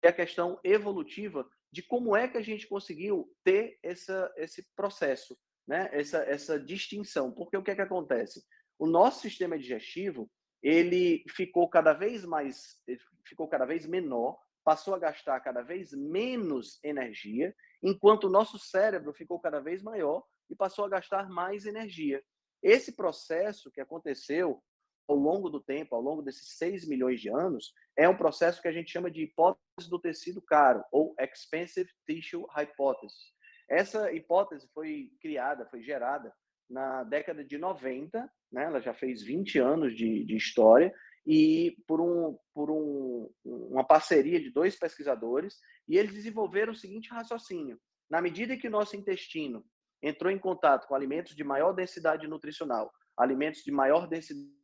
é 0.00 0.06
a 0.06 0.12
questão 0.12 0.60
evolutiva 0.62 1.50
de 1.72 1.82
como 1.82 2.14
é 2.14 2.28
que 2.28 2.38
a 2.38 2.42
gente 2.42 2.68
conseguiu 2.68 3.28
ter 3.42 3.76
essa, 3.82 4.32
esse 4.36 4.64
processo, 4.76 5.36
né? 5.66 5.88
essa, 5.90 6.18
essa 6.18 6.60
distinção. 6.60 7.32
Porque 7.32 7.56
o 7.56 7.62
que 7.64 7.72
é 7.72 7.74
que 7.74 7.80
acontece? 7.80 8.44
O 8.78 8.86
nosso 8.86 9.22
sistema 9.22 9.58
digestivo, 9.58 10.30
ele 10.62 11.24
ficou 11.28 11.68
cada 11.68 11.92
vez 11.92 12.24
mais, 12.24 12.80
ficou 13.24 13.48
cada 13.48 13.64
vez 13.64 13.84
menor, 13.84 14.38
passou 14.62 14.94
a 14.94 14.98
gastar 15.00 15.40
cada 15.40 15.60
vez 15.60 15.92
menos 15.92 16.78
energia, 16.84 17.52
enquanto 17.82 18.28
o 18.28 18.30
nosso 18.30 18.60
cérebro 18.60 19.12
ficou 19.12 19.40
cada 19.40 19.58
vez 19.58 19.82
maior 19.82 20.22
e 20.48 20.54
passou 20.54 20.84
a 20.84 20.88
gastar 20.88 21.28
mais 21.28 21.66
energia. 21.66 22.22
Esse 22.62 22.92
processo 22.92 23.72
que 23.72 23.80
aconteceu 23.80 24.62
ao 25.08 25.16
longo 25.16 25.48
do 25.48 25.58
tempo, 25.58 25.94
ao 25.94 26.02
longo 26.02 26.22
desses 26.22 26.56
6 26.58 26.86
milhões 26.86 27.20
de 27.20 27.30
anos, 27.30 27.72
é 27.96 28.08
um 28.08 28.16
processo 28.16 28.60
que 28.60 28.68
a 28.68 28.72
gente 28.72 28.90
chama 28.90 29.10
de 29.10 29.22
hipótese 29.22 29.88
do 29.88 29.98
tecido 29.98 30.42
caro, 30.42 30.84
ou 30.92 31.14
Expensive 31.18 31.88
Tissue 32.06 32.46
Hypothesis. 32.54 33.32
Essa 33.68 34.12
hipótese 34.12 34.68
foi 34.72 35.10
criada, 35.20 35.66
foi 35.70 35.82
gerada 35.82 36.32
na 36.68 37.02
década 37.04 37.42
de 37.42 37.56
90, 37.56 38.30
né? 38.52 38.64
ela 38.64 38.80
já 38.80 38.92
fez 38.92 39.22
20 39.22 39.58
anos 39.58 39.96
de, 39.96 40.24
de 40.24 40.36
história, 40.36 40.94
e 41.26 41.76
por, 41.86 42.00
um, 42.00 42.38
por 42.54 42.70
um, 42.70 43.30
uma 43.44 43.84
parceria 43.84 44.40
de 44.40 44.50
dois 44.50 44.78
pesquisadores, 44.78 45.56
e 45.88 45.96
eles 45.96 46.12
desenvolveram 46.12 46.72
o 46.72 46.76
seguinte 46.76 47.10
raciocínio: 47.10 47.78
na 48.10 48.20
medida 48.20 48.56
que 48.56 48.68
o 48.68 48.70
nosso 48.70 48.96
intestino 48.96 49.64
entrou 50.02 50.30
em 50.30 50.38
contato 50.38 50.86
com 50.86 50.94
alimentos 50.94 51.34
de 51.34 51.44
maior 51.44 51.72
densidade 51.72 52.26
nutricional, 52.26 52.90
alimentos 53.16 53.62
de 53.62 53.72
maior 53.72 54.06
densidade 54.06 54.57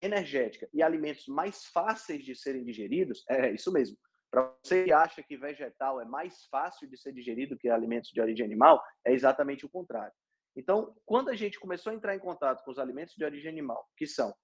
energética 0.00 0.68
e 0.72 0.82
alimentos 0.82 1.26
mais 1.28 1.64
fáceis 1.66 2.24
de 2.24 2.34
serem 2.34 2.64
digeridos, 2.64 3.24
é 3.28 3.52
isso 3.52 3.72
mesmo. 3.72 3.96
Para 4.30 4.50
você 4.62 4.84
que 4.84 4.92
acha 4.92 5.22
que 5.22 5.36
vegetal 5.36 6.00
é 6.00 6.04
mais 6.04 6.46
fácil 6.46 6.88
de 6.88 6.96
ser 6.96 7.12
digerido 7.12 7.56
que 7.58 7.68
alimentos 7.68 8.10
de 8.10 8.20
origem 8.20 8.44
animal, 8.44 8.82
é 9.04 9.12
exatamente 9.12 9.66
o 9.66 9.68
contrário. 9.68 10.12
Então, 10.56 10.94
quando 11.04 11.28
a 11.28 11.36
gente 11.36 11.60
começou 11.60 11.92
a 11.92 11.94
entrar 11.94 12.14
em 12.14 12.18
contato 12.18 12.64
com 12.64 12.70
os 12.70 12.78
alimentos 12.78 13.14
de 13.14 13.24
origem 13.24 13.50
animal, 13.50 13.88
que 13.96 14.06
são 14.06 14.34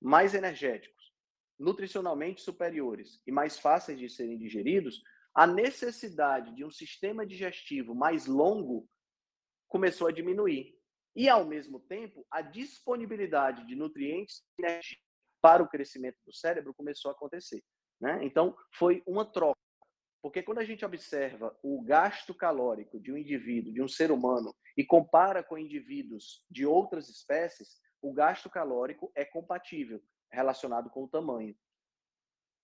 mais 0.00 0.34
energéticos, 0.34 1.12
nutricionalmente 1.58 2.40
superiores 2.40 3.20
e 3.26 3.32
mais 3.32 3.58
fáceis 3.58 3.98
de 3.98 4.08
serem 4.08 4.38
digeridos, 4.38 5.02
a 5.34 5.46
necessidade 5.46 6.54
de 6.54 6.64
um 6.64 6.70
sistema 6.70 7.26
digestivo 7.26 7.94
mais 7.94 8.26
longo 8.26 8.88
começou 9.66 10.08
a 10.08 10.12
diminuir. 10.12 10.77
E, 11.16 11.28
ao 11.28 11.44
mesmo 11.44 11.80
tempo, 11.80 12.26
a 12.30 12.40
disponibilidade 12.40 13.66
de 13.66 13.74
nutrientes 13.74 14.42
e 14.58 14.64
energia 14.64 14.98
para 15.40 15.62
o 15.62 15.68
crescimento 15.68 16.16
do 16.26 16.32
cérebro 16.32 16.74
começou 16.74 17.10
a 17.10 17.12
acontecer. 17.12 17.62
Né? 18.00 18.20
Então, 18.22 18.56
foi 18.74 19.02
uma 19.06 19.24
troca. 19.24 19.58
Porque 20.22 20.42
quando 20.42 20.58
a 20.58 20.64
gente 20.64 20.84
observa 20.84 21.56
o 21.62 21.80
gasto 21.82 22.34
calórico 22.34 23.00
de 23.00 23.12
um 23.12 23.16
indivíduo, 23.16 23.72
de 23.72 23.80
um 23.80 23.88
ser 23.88 24.10
humano, 24.10 24.54
e 24.76 24.84
compara 24.84 25.42
com 25.42 25.56
indivíduos 25.56 26.44
de 26.50 26.66
outras 26.66 27.08
espécies, 27.08 27.80
o 28.02 28.12
gasto 28.12 28.50
calórico 28.50 29.12
é 29.14 29.24
compatível, 29.24 30.02
relacionado 30.30 30.90
com 30.90 31.04
o 31.04 31.08
tamanho. 31.08 31.56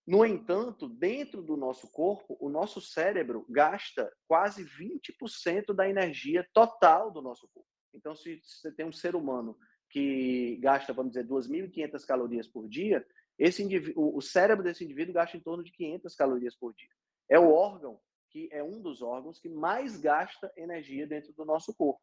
No 0.07 0.24
entanto, 0.24 0.87
dentro 0.87 1.42
do 1.42 1.57
nosso 1.57 1.90
corpo, 1.90 2.37
o 2.38 2.50
nosso 2.50 2.80
cérebro 2.80 3.46
gasta 3.48 4.12
quase 4.28 4.64
20% 4.64 5.72
da 5.74 5.88
energia 5.88 6.46
total 6.52 7.11
do 7.11 7.22
nosso 7.22 7.48
corpo. 7.48 7.73
Então, 7.94 8.14
se 8.14 8.40
você 8.42 8.72
tem 8.72 8.87
um 8.87 8.92
ser 8.92 9.14
humano 9.14 9.57
que 9.88 10.57
gasta, 10.57 10.92
vamos 10.92 11.12
dizer, 11.12 11.26
2.500 11.26 12.04
calorias 12.04 12.48
por 12.48 12.68
dia, 12.68 13.07
esse 13.38 13.64
o 13.96 14.20
cérebro 14.20 14.64
desse 14.64 14.85
indivíduo 14.85 15.14
gasta 15.14 15.37
em 15.37 15.40
torno 15.40 15.62
de 15.62 15.72
500 15.72 16.14
calorias 16.14 16.57
por 16.57 16.74
dia. 16.74 16.88
É 17.28 17.38
o 17.38 17.52
órgão 17.52 18.00
que 18.35 18.48
é 18.50 18.62
um 18.64 18.80
dos 18.80 19.00
órgãos 19.00 19.38
que 19.38 19.48
mais 19.48 19.96
gasta 19.96 20.52
energia 20.57 21.07
dentro 21.07 21.33
do 21.33 21.44
nosso 21.44 21.72
corpo. 21.72 22.00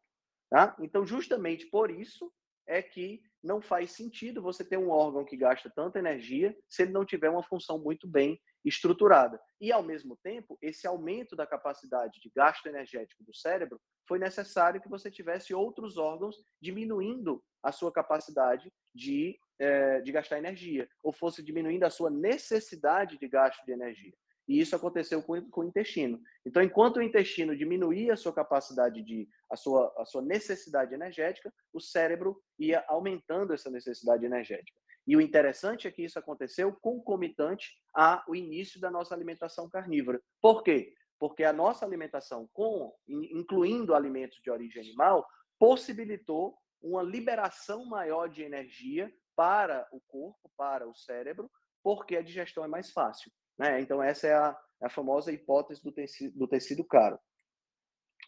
Tá? 0.48 0.74
Então, 0.80 1.06
justamente 1.06 1.66
por 1.66 1.90
isso 1.90 2.32
é 2.66 2.80
que 2.80 3.22
não 3.42 3.60
faz 3.60 3.92
sentido 3.92 4.40
você 4.40 4.64
ter 4.64 4.78
um 4.78 4.88
órgão 4.88 5.26
que 5.26 5.36
gasta 5.36 5.70
tanta 5.70 5.98
energia 5.98 6.56
se 6.68 6.82
ele 6.82 6.92
não 6.92 7.04
tiver 7.04 7.28
uma 7.28 7.42
função 7.42 7.78
muito 7.78 8.08
bem 8.08 8.40
estruturada. 8.64 9.40
E, 9.60 9.72
ao 9.72 9.82
mesmo 9.82 10.16
tempo, 10.22 10.58
esse 10.60 10.86
aumento 10.86 11.34
da 11.34 11.46
capacidade 11.46 12.20
de 12.20 12.30
gasto 12.34 12.66
energético 12.66 13.24
do 13.24 13.34
cérebro 13.34 13.80
foi 14.06 14.18
necessário 14.18 14.80
que 14.80 14.88
você 14.88 15.10
tivesse 15.10 15.54
outros 15.54 15.96
órgãos 15.96 16.36
diminuindo 16.60 17.42
a 17.62 17.72
sua 17.72 17.92
capacidade 17.92 18.72
de, 18.94 19.38
é, 19.58 20.00
de 20.00 20.12
gastar 20.12 20.38
energia, 20.38 20.88
ou 21.02 21.12
fosse 21.12 21.42
diminuindo 21.42 21.84
a 21.84 21.90
sua 21.90 22.10
necessidade 22.10 23.18
de 23.18 23.28
gasto 23.28 23.64
de 23.64 23.72
energia. 23.72 24.12
E 24.48 24.60
isso 24.60 24.74
aconteceu 24.74 25.22
com, 25.22 25.40
com 25.50 25.60
o 25.60 25.64
intestino. 25.64 26.20
Então, 26.44 26.62
enquanto 26.62 26.96
o 26.96 27.02
intestino 27.02 27.56
diminuía 27.56 28.14
a 28.14 28.16
sua 28.16 28.34
capacidade 28.34 29.02
de, 29.02 29.28
a 29.50 29.56
sua, 29.56 29.92
a 29.96 30.04
sua 30.04 30.20
necessidade 30.20 30.92
energética, 30.92 31.52
o 31.72 31.80
cérebro 31.80 32.42
ia 32.58 32.84
aumentando 32.88 33.54
essa 33.54 33.70
necessidade 33.70 34.26
energética. 34.26 34.76
E 35.06 35.16
o 35.16 35.20
interessante 35.20 35.88
é 35.88 35.90
que 35.90 36.04
isso 36.04 36.18
aconteceu 36.18 36.72
concomitante 36.80 37.76
ao 37.92 38.34
início 38.34 38.80
da 38.80 38.90
nossa 38.90 39.14
alimentação 39.14 39.68
carnívora. 39.68 40.20
Por 40.40 40.62
quê? 40.62 40.94
Porque 41.18 41.44
a 41.44 41.52
nossa 41.52 41.84
alimentação, 41.84 42.48
com 42.52 42.92
incluindo 43.08 43.94
alimentos 43.94 44.38
de 44.40 44.50
origem 44.50 44.82
animal, 44.82 45.26
possibilitou 45.58 46.56
uma 46.80 47.02
liberação 47.02 47.84
maior 47.84 48.28
de 48.28 48.42
energia 48.42 49.12
para 49.36 49.88
o 49.92 50.00
corpo, 50.00 50.50
para 50.56 50.88
o 50.88 50.94
cérebro, 50.94 51.50
porque 51.82 52.16
a 52.16 52.22
digestão 52.22 52.64
é 52.64 52.68
mais 52.68 52.90
fácil. 52.90 53.30
Né? 53.58 53.80
Então, 53.80 54.02
essa 54.02 54.26
é 54.26 54.34
a, 54.34 54.58
a 54.82 54.88
famosa 54.88 55.32
hipótese 55.32 55.82
do 55.82 55.92
tecido, 55.92 56.36
do 56.38 56.48
tecido 56.48 56.84
caro. 56.84 57.18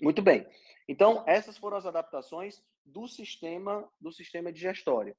Muito 0.01 0.23
bem. 0.23 0.47
Então, 0.89 1.25
essas 1.27 1.57
foram 1.57 1.77
as 1.77 1.87
adaptações 1.87 2.63
do 2.85 3.07
sistema 3.09 3.89
do 4.01 4.13
sistema 4.13 4.53
digestório. 4.53 5.17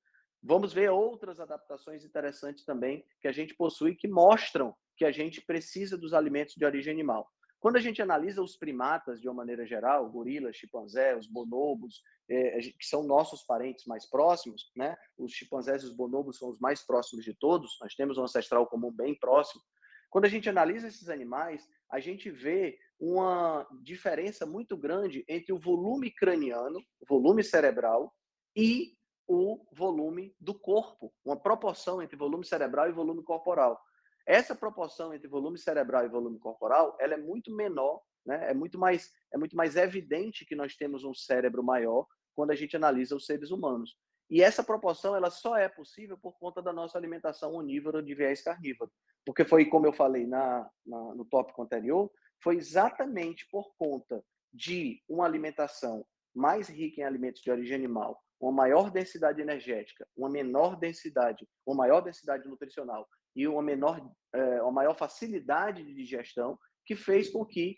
Vamos 0.48 0.72
ver 0.72 0.92
outras 0.92 1.40
adaptações 1.40 2.06
interessantes 2.06 2.64
também 2.64 3.04
que 3.20 3.28
a 3.28 3.32
gente 3.32 3.56
possui 3.56 3.96
que 3.96 4.08
mostram 4.08 4.76
que 4.96 5.04
a 5.04 5.12
gente 5.12 5.42
precisa 5.42 5.98
dos 5.98 6.14
alimentos 6.14 6.54
de 6.56 6.64
origem 6.64 6.94
animal. 6.94 7.28
Quando 7.60 7.78
a 7.78 7.82
gente 7.82 8.00
analisa 8.00 8.44
os 8.44 8.56
primatas 8.56 9.20
de 9.20 9.28
uma 9.28 9.34
maneira 9.34 9.66
geral, 9.66 10.08
gorilas, 10.08 10.56
chimpanzés, 10.56 11.22
os 11.22 11.28
bonobos, 11.28 12.00
é, 12.30 12.60
que 12.60 12.86
são 12.86 13.02
nossos 13.02 13.42
parentes 13.44 13.86
mais 13.88 14.08
próximos, 14.08 14.72
né? 14.76 14.96
Os 15.18 15.32
chimpanzés 15.32 15.82
e 15.82 15.88
os 15.88 15.96
bonobos 15.96 16.38
são 16.38 16.50
os 16.50 16.60
mais 16.60 16.86
próximos 16.86 17.26
de 17.26 17.34
todos. 17.34 17.76
Nós 17.82 17.96
temos 17.96 18.20
um 18.20 18.24
ancestral 18.24 18.68
comum 18.68 18.92
bem 18.92 19.18
próximo. 19.18 19.64
Quando 20.12 20.26
a 20.26 20.30
gente 20.30 20.48
analisa 20.48 20.88
esses 20.88 21.10
animais, 21.10 21.68
a 21.92 22.00
gente 22.00 22.30
vê 22.30 22.78
uma 23.00 23.68
diferença 23.82 24.46
muito 24.46 24.78
grande 24.78 25.26
entre 25.28 25.52
o 25.52 25.60
volume 25.60 26.12
craniano, 26.12 26.80
o 27.00 27.06
volume 27.08 27.44
cerebral 27.44 28.14
e 28.56 28.95
o 29.28 29.66
volume 29.72 30.36
do 30.40 30.54
corpo, 30.54 31.14
uma 31.24 31.36
proporção 31.36 32.02
entre 32.02 32.16
volume 32.16 32.46
cerebral 32.46 32.90
e 32.90 32.94
volume 32.94 33.24
corporal. 33.24 33.82
Essa 34.26 34.56
proporção 34.56 35.14
entre 35.14 35.28
volume 35.28 35.58
cerebral 35.58 36.06
e 36.06 36.10
volume 36.10 36.40
corporal, 36.40 36.98
ela 37.00 37.14
é 37.14 37.18
muito 37.18 37.56
menor, 37.56 38.02
né? 38.26 38.50
É 38.50 38.54
muito 38.54 38.78
mais 38.80 39.12
é 39.32 39.38
muito 39.38 39.56
mais 39.56 39.76
evidente 39.76 40.46
que 40.46 40.56
nós 40.56 40.76
temos 40.76 41.04
um 41.04 41.14
cérebro 41.14 41.64
maior 41.64 42.08
quando 42.36 42.52
a 42.52 42.56
gente 42.56 42.76
analisa 42.76 43.16
os 43.16 43.26
seres 43.26 43.52
humanos. 43.52 43.96
E 44.30 44.42
essa 44.42 44.64
proporção 44.64 45.16
ela 45.16 45.30
só 45.30 45.56
é 45.56 45.70
possível 45.70 46.18
por 46.18 46.38
conta 46.40 46.62
da 46.62 46.74
nossa 46.74 46.98
alimentação 46.98 47.54
onívora 47.54 48.02
de 48.02 48.16
viés 48.16 48.42
carnívoro. 48.42 48.92
Porque 49.24 49.46
foi, 49.46 49.66
como 49.66 49.86
eu 49.86 49.94
falei 49.94 50.26
na, 50.26 50.70
na, 50.86 51.16
no 51.16 51.26
tópico 51.26 51.62
anterior, 51.62 52.12
foi 52.42 52.58
exatamente 52.58 53.48
por 53.50 53.76
conta 53.78 54.24
de 54.52 55.02
uma 55.08 55.26
alimentação 55.26 56.06
mais 56.34 56.68
rica 56.68 57.02
em 57.02 57.04
alimentos 57.04 57.42
de 57.42 57.52
origem 57.52 57.76
animal, 57.76 58.22
uma 58.46 58.52
maior 58.52 58.92
densidade 58.92 59.42
energética, 59.42 60.08
uma 60.16 60.30
menor 60.30 60.76
densidade, 60.76 61.48
uma 61.66 61.76
maior 61.76 62.02
densidade 62.02 62.48
nutricional 62.48 63.10
e 63.36 63.48
uma 63.48 63.64
menor, 63.64 64.00
é, 64.34 64.62
uma 64.62 64.72
maior 64.72 64.96
facilidade 64.96 65.84
de 65.84 65.96
digestão, 65.96 66.60
que 66.86 66.96
fez 66.96 67.32
com 67.32 67.44
que 67.44 67.76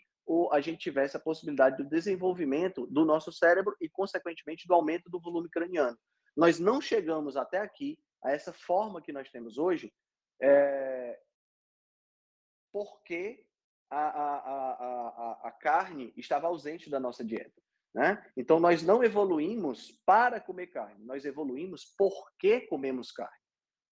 a 0.52 0.60
gente 0.60 0.78
tivesse 0.78 1.16
a 1.16 1.20
possibilidade 1.20 1.78
do 1.78 1.88
desenvolvimento 1.88 2.86
do 2.88 3.02
nosso 3.02 3.32
cérebro 3.32 3.74
e, 3.80 3.88
consequentemente, 3.88 4.68
do 4.68 4.74
aumento 4.74 5.08
do 5.08 5.18
volume 5.18 5.48
craniano. 5.48 5.96
Nós 6.36 6.60
não 6.60 6.82
chegamos 6.82 7.34
até 7.34 7.56
aqui 7.60 7.98
a 8.22 8.30
essa 8.32 8.52
forma 8.52 9.00
que 9.00 9.10
nós 9.10 9.30
temos 9.30 9.56
hoje, 9.56 9.90
é, 10.42 11.18
porque 12.70 13.42
a, 13.88 13.96
a, 13.96 14.36
a, 14.36 15.48
a, 15.48 15.52
carne 15.52 16.12
estava 16.14 16.46
ausente 16.46 16.90
da 16.90 17.00
nossa 17.00 17.24
dieta. 17.24 17.58
Né? 17.98 18.24
Então, 18.36 18.60
nós 18.60 18.80
não 18.80 19.02
evoluímos 19.02 20.00
para 20.06 20.40
comer 20.40 20.68
carne, 20.68 21.04
nós 21.04 21.24
evoluímos 21.24 21.96
porque 21.98 22.60
comemos 22.60 23.10
carne. 23.10 23.36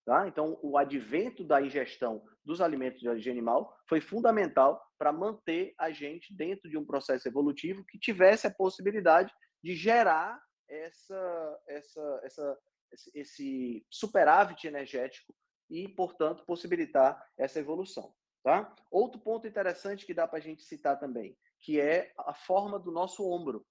Tá? 0.04 0.28
Então, 0.28 0.56
o 0.62 0.78
advento 0.78 1.42
da 1.42 1.60
ingestão 1.60 2.24
dos 2.44 2.60
alimentos 2.60 3.00
de 3.00 3.08
origem 3.08 3.32
animal 3.32 3.76
foi 3.88 4.00
fundamental 4.00 4.80
para 4.96 5.12
manter 5.12 5.74
a 5.76 5.90
gente 5.90 6.32
dentro 6.32 6.70
de 6.70 6.78
um 6.78 6.86
processo 6.86 7.26
evolutivo 7.26 7.84
que 7.84 7.98
tivesse 7.98 8.46
a 8.46 8.54
possibilidade 8.54 9.34
de 9.60 9.74
gerar 9.74 10.40
essa, 10.68 11.60
essa, 11.66 12.20
essa, 12.22 12.58
esse 13.12 13.84
superávit 13.90 14.68
energético 14.68 15.34
e, 15.68 15.88
portanto, 15.88 16.44
possibilitar 16.46 17.20
essa 17.36 17.58
evolução. 17.58 18.14
Tá? 18.44 18.72
Outro 18.88 19.20
ponto 19.20 19.48
interessante 19.48 20.06
que 20.06 20.14
dá 20.14 20.28
para 20.28 20.38
a 20.38 20.42
gente 20.42 20.62
citar 20.62 20.96
também, 21.00 21.36
que 21.58 21.80
é 21.80 22.12
a 22.16 22.32
forma 22.32 22.78
do 22.78 22.92
nosso 22.92 23.28
ombro. 23.28 23.66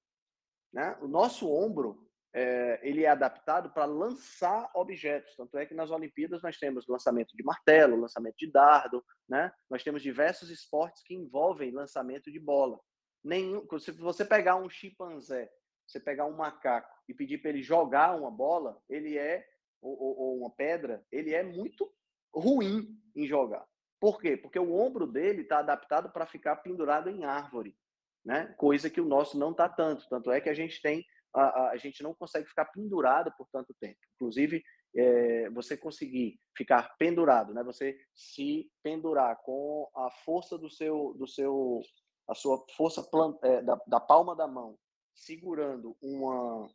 Né? 0.76 0.98
O 1.02 1.08
nosso 1.08 1.50
ombro 1.50 2.06
é, 2.34 2.82
ele 2.84 3.06
é 3.06 3.08
adaptado 3.08 3.70
para 3.70 3.86
lançar 3.86 4.70
objetos. 4.76 5.34
Tanto 5.38 5.58
é 5.58 5.66
que 5.66 5.74
nas 5.74 5.90
Olimpíadas 5.90 6.42
nós 6.42 6.58
temos 6.58 6.86
lançamento 6.86 7.34
de 7.34 7.42
martelo, 7.46 7.96
lançamento 7.96 8.36
de 8.36 8.52
dardo, 8.52 9.02
né? 9.28 9.54
nós 9.70 9.86
temos 9.86 10.02
diversos 10.02 10.50
esportes 10.50 11.02
que 11.02 11.16
envolvem 11.16 11.72
lançamento 11.72 12.30
de 12.30 12.42
bola. 12.42 12.78
Nenhum, 13.24 13.66
se 13.80 13.92
você 13.92 14.26
pegar 14.26 14.58
um 14.58 14.70
chimpanzé, 14.70 15.50
você 15.88 15.98
pegar 15.98 16.26
um 16.26 16.36
macaco 16.36 16.94
e 17.08 17.14
pedir 17.14 17.38
para 17.38 17.52
ele 17.52 17.64
jogar 17.64 18.14
uma 18.14 18.30
bola, 18.30 18.78
ele 18.90 19.18
é, 19.18 19.48
ou, 19.82 19.98
ou 19.98 20.38
uma 20.40 20.52
pedra, 20.52 21.06
ele 21.10 21.34
é 21.34 21.42
muito 21.42 21.90
ruim 22.34 23.00
em 23.16 23.26
jogar. 23.26 23.66
Por 23.98 24.20
quê? 24.20 24.36
Porque 24.36 24.60
o 24.60 24.74
ombro 24.74 25.08
dele 25.08 25.44
está 25.44 25.60
adaptado 25.60 26.12
para 26.12 26.26
ficar 26.26 26.58
pendurado 26.58 27.10
em 27.10 27.24
árvore, 27.24 27.78
né? 28.26 28.54
Coisa 28.58 28.90
que 28.90 29.00
o 29.00 29.06
nosso 29.06 29.38
não 29.38 29.52
está 29.52 29.70
tanto. 29.70 30.08
Tanto 30.10 30.32
é 30.32 30.42
que 30.42 30.50
a 30.50 30.54
gente 30.54 30.82
tem 30.82 31.06
a, 31.36 31.72
a, 31.72 31.78
gente 31.78 32.02
não 32.02 32.14
consegue 32.14 32.48
ficar 32.48 32.66
pendurado 32.66 33.32
por 33.38 33.48
tanto 33.52 33.74
tempo. 33.74 34.00
Inclusive, 34.16 34.64
é, 34.96 35.50
você 35.50 35.76
conseguir 35.76 36.40
ficar 36.56 36.96
pendurado, 36.98 37.54
né? 37.54 37.62
Você 37.64 38.00
se 38.14 38.72
pendurar 38.82 39.38
com 39.44 39.90
a 39.94 40.10
força 40.24 40.58
do 40.58 40.70
seu, 40.70 41.14
do 41.18 41.28
seu, 41.28 41.82
a 42.30 42.34
sua 42.34 42.66
força 42.78 43.06
é, 43.44 43.62
da, 43.62 43.78
da 43.86 44.00
palma 44.00 44.34
da 44.34 44.48
mão, 44.48 44.78
segurando 45.14 45.96
uma 46.02 46.70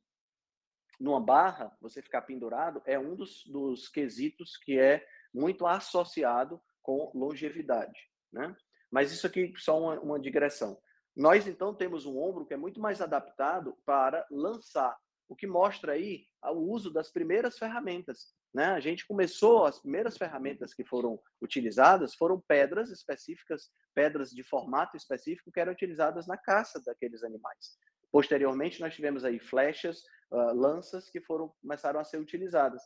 numa 1.01 1.19
barra, 1.19 1.75
você 1.81 2.03
ficar 2.03 2.21
pendurado 2.21 2.83
é 2.85 2.99
um 2.99 3.17
dos, 3.17 3.43
dos 3.47 3.89
quesitos 3.89 4.59
que 4.59 4.79
é 4.79 5.03
muito 5.33 5.67
associado 5.67 6.61
com 6.83 7.11
longevidade, 7.15 7.99
né? 8.31 8.55
Mas 8.91 9.11
isso 9.11 9.27
aqui 9.27 9.55
só 9.57 9.81
uma, 9.81 9.99
uma 10.01 10.21
digressão. 10.21 10.79
Nós 11.17 11.47
então 11.47 11.75
temos 11.75 12.07
um 12.07 12.19
ombro 12.19 12.47
que 12.47 12.55
é 12.55 12.57
muito 12.57 12.81
mais 12.81 13.01
adaptado 13.01 13.77
para 13.85 14.27
lançar, 14.31 14.97
o 15.29 15.37
que 15.37 15.47
mostra 15.47 15.93
aí 15.93 16.25
o 16.45 16.73
uso 16.73 16.93
das 16.93 17.11
primeiras 17.11 17.59
ferramentas. 17.59 18.35
Né? 18.53 18.67
A 18.67 18.81
gente 18.81 19.07
começou, 19.07 19.65
as 19.65 19.79
primeiras 19.79 20.17
ferramentas 20.17 20.75
que 20.75 20.85
foram 20.85 21.21
utilizadas 21.41 22.15
foram 22.15 22.41
pedras 22.41 22.91
específicas, 22.91 23.71
pedras 23.95 24.31
de 24.31 24.43
formato 24.43 24.97
específico 24.97 25.53
que 25.53 25.61
eram 25.61 25.73
utilizadas 25.73 26.27
na 26.27 26.37
caça 26.37 26.83
daqueles 26.85 27.23
animais. 27.23 27.79
Posteriormente, 28.11 28.81
nós 28.81 28.95
tivemos 28.95 29.25
aí 29.25 29.39
flechas, 29.39 30.03
uh, 30.33 30.53
lanças 30.53 31.09
que 31.09 31.21
foram 31.21 31.53
começaram 31.63 32.01
a 32.01 32.05
ser 32.05 32.19
utilizadas. 32.19 32.83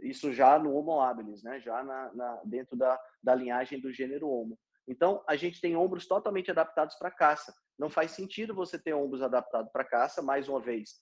Isso 0.00 0.32
já 0.32 0.58
no 0.58 0.74
Homo 0.74 1.00
habilis, 1.00 1.44
né? 1.44 1.60
já 1.60 1.84
na, 1.84 2.12
na, 2.12 2.42
dentro 2.44 2.76
da, 2.76 2.98
da 3.22 3.34
linhagem 3.36 3.80
do 3.80 3.92
gênero 3.92 4.28
Homo. 4.28 4.58
Então, 4.86 5.24
a 5.26 5.36
gente 5.36 5.60
tem 5.60 5.76
ombros 5.76 6.06
totalmente 6.06 6.50
adaptados 6.50 6.96
para 6.96 7.10
caça. 7.10 7.54
Não 7.78 7.88
faz 7.88 8.12
sentido 8.12 8.54
você 8.54 8.78
ter 8.78 8.92
ombros 8.92 9.22
adaptados 9.22 9.70
para 9.72 9.84
caça, 9.84 10.22
mais 10.22 10.48
uma 10.48 10.60
vez, 10.60 11.00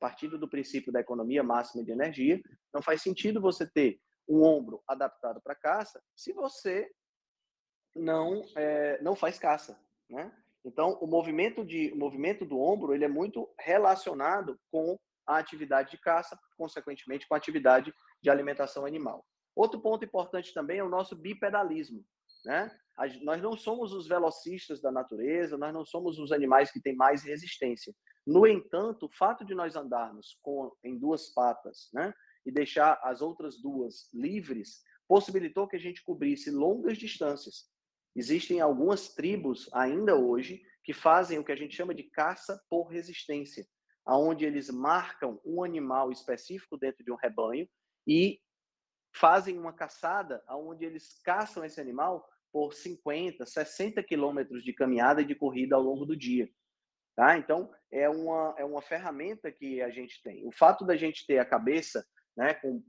partindo 0.00 0.38
do 0.38 0.48
princípio 0.48 0.92
da 0.92 1.00
economia 1.00 1.42
máxima 1.42 1.84
de 1.84 1.92
energia, 1.92 2.40
não 2.72 2.82
faz 2.82 3.02
sentido 3.02 3.40
você 3.40 3.66
ter 3.66 4.00
um 4.28 4.42
ombro 4.42 4.82
adaptado 4.86 5.40
para 5.42 5.54
caça 5.54 6.02
se 6.16 6.32
você 6.32 6.90
não 7.94 8.42
é, 8.56 9.00
não 9.02 9.14
faz 9.14 9.38
caça, 9.38 9.78
né? 10.08 10.32
Então, 10.64 10.92
o 11.00 11.06
movimento 11.06 11.64
de 11.64 11.92
o 11.92 11.96
movimento 11.96 12.44
do 12.44 12.58
ombro 12.58 12.94
ele 12.94 13.04
é 13.04 13.08
muito 13.08 13.52
relacionado 13.58 14.58
com 14.70 14.98
a 15.26 15.36
atividade 15.38 15.90
de 15.90 15.98
caça, 15.98 16.38
consequentemente 16.56 17.26
com 17.28 17.34
a 17.34 17.36
atividade 17.36 17.92
de 18.22 18.30
alimentação 18.30 18.86
animal. 18.86 19.26
Outro 19.54 19.80
ponto 19.80 20.04
importante 20.04 20.54
também 20.54 20.78
é 20.78 20.84
o 20.84 20.88
nosso 20.88 21.14
bipedalismo. 21.14 22.04
Né? 22.44 22.70
Nós 23.22 23.40
não 23.40 23.56
somos 23.56 23.92
os 23.92 24.06
velocistas 24.06 24.80
da 24.80 24.90
natureza, 24.90 25.56
nós 25.56 25.72
não 25.72 25.84
somos 25.84 26.18
os 26.18 26.32
animais 26.32 26.70
que 26.70 26.80
têm 26.80 26.94
mais 26.94 27.22
resistência. 27.22 27.94
No 28.26 28.46
entanto, 28.46 29.06
o 29.06 29.12
fato 29.12 29.44
de 29.44 29.54
nós 29.54 29.74
andarmos 29.74 30.38
com, 30.42 30.72
em 30.84 30.98
duas 30.98 31.28
patas 31.30 31.88
né, 31.92 32.12
e 32.46 32.52
deixar 32.52 33.00
as 33.02 33.20
outras 33.20 33.60
duas 33.60 34.08
livres 34.12 34.82
possibilitou 35.08 35.66
que 35.66 35.76
a 35.76 35.80
gente 35.80 36.02
cobrisse 36.04 36.50
longas 36.50 36.96
distâncias. 36.96 37.70
Existem 38.14 38.60
algumas 38.60 39.14
tribos 39.14 39.68
ainda 39.72 40.14
hoje 40.14 40.62
que 40.84 40.92
fazem 40.92 41.38
o 41.38 41.44
que 41.44 41.52
a 41.52 41.56
gente 41.56 41.74
chama 41.74 41.94
de 41.94 42.04
caça 42.04 42.62
por 42.68 42.84
resistência, 42.88 43.66
aonde 44.04 44.44
eles 44.44 44.68
marcam 44.70 45.40
um 45.44 45.62
animal 45.62 46.10
específico 46.10 46.76
dentro 46.76 47.04
de 47.04 47.10
um 47.12 47.16
rebanho 47.16 47.68
e 48.06 48.40
fazem 49.14 49.58
uma 49.58 49.72
caçada 49.72 50.42
onde 50.48 50.84
eles 50.84 51.20
caçam 51.22 51.64
esse 51.64 51.80
animal 51.80 52.26
por 52.52 52.74
50, 52.74 53.46
60 53.46 54.02
quilômetros 54.02 54.62
de 54.62 54.72
caminhada 54.72 55.22
e 55.22 55.24
de 55.24 55.34
corrida 55.34 55.74
ao 55.74 55.82
longo 55.82 56.04
do 56.04 56.16
dia. 56.16 56.48
Tá? 57.16 57.36
Então, 57.36 57.70
é 57.90 58.08
uma, 58.08 58.54
é 58.58 58.64
uma 58.64 58.82
ferramenta 58.82 59.50
que 59.50 59.82
a 59.82 59.90
gente 59.90 60.22
tem. 60.22 60.46
O 60.46 60.52
fato 60.52 60.84
da 60.84 60.96
gente 60.96 61.26
ter 61.26 61.38
a 61.38 61.44
cabeça 61.44 62.04
né, 62.36 62.54
com, 62.54 62.82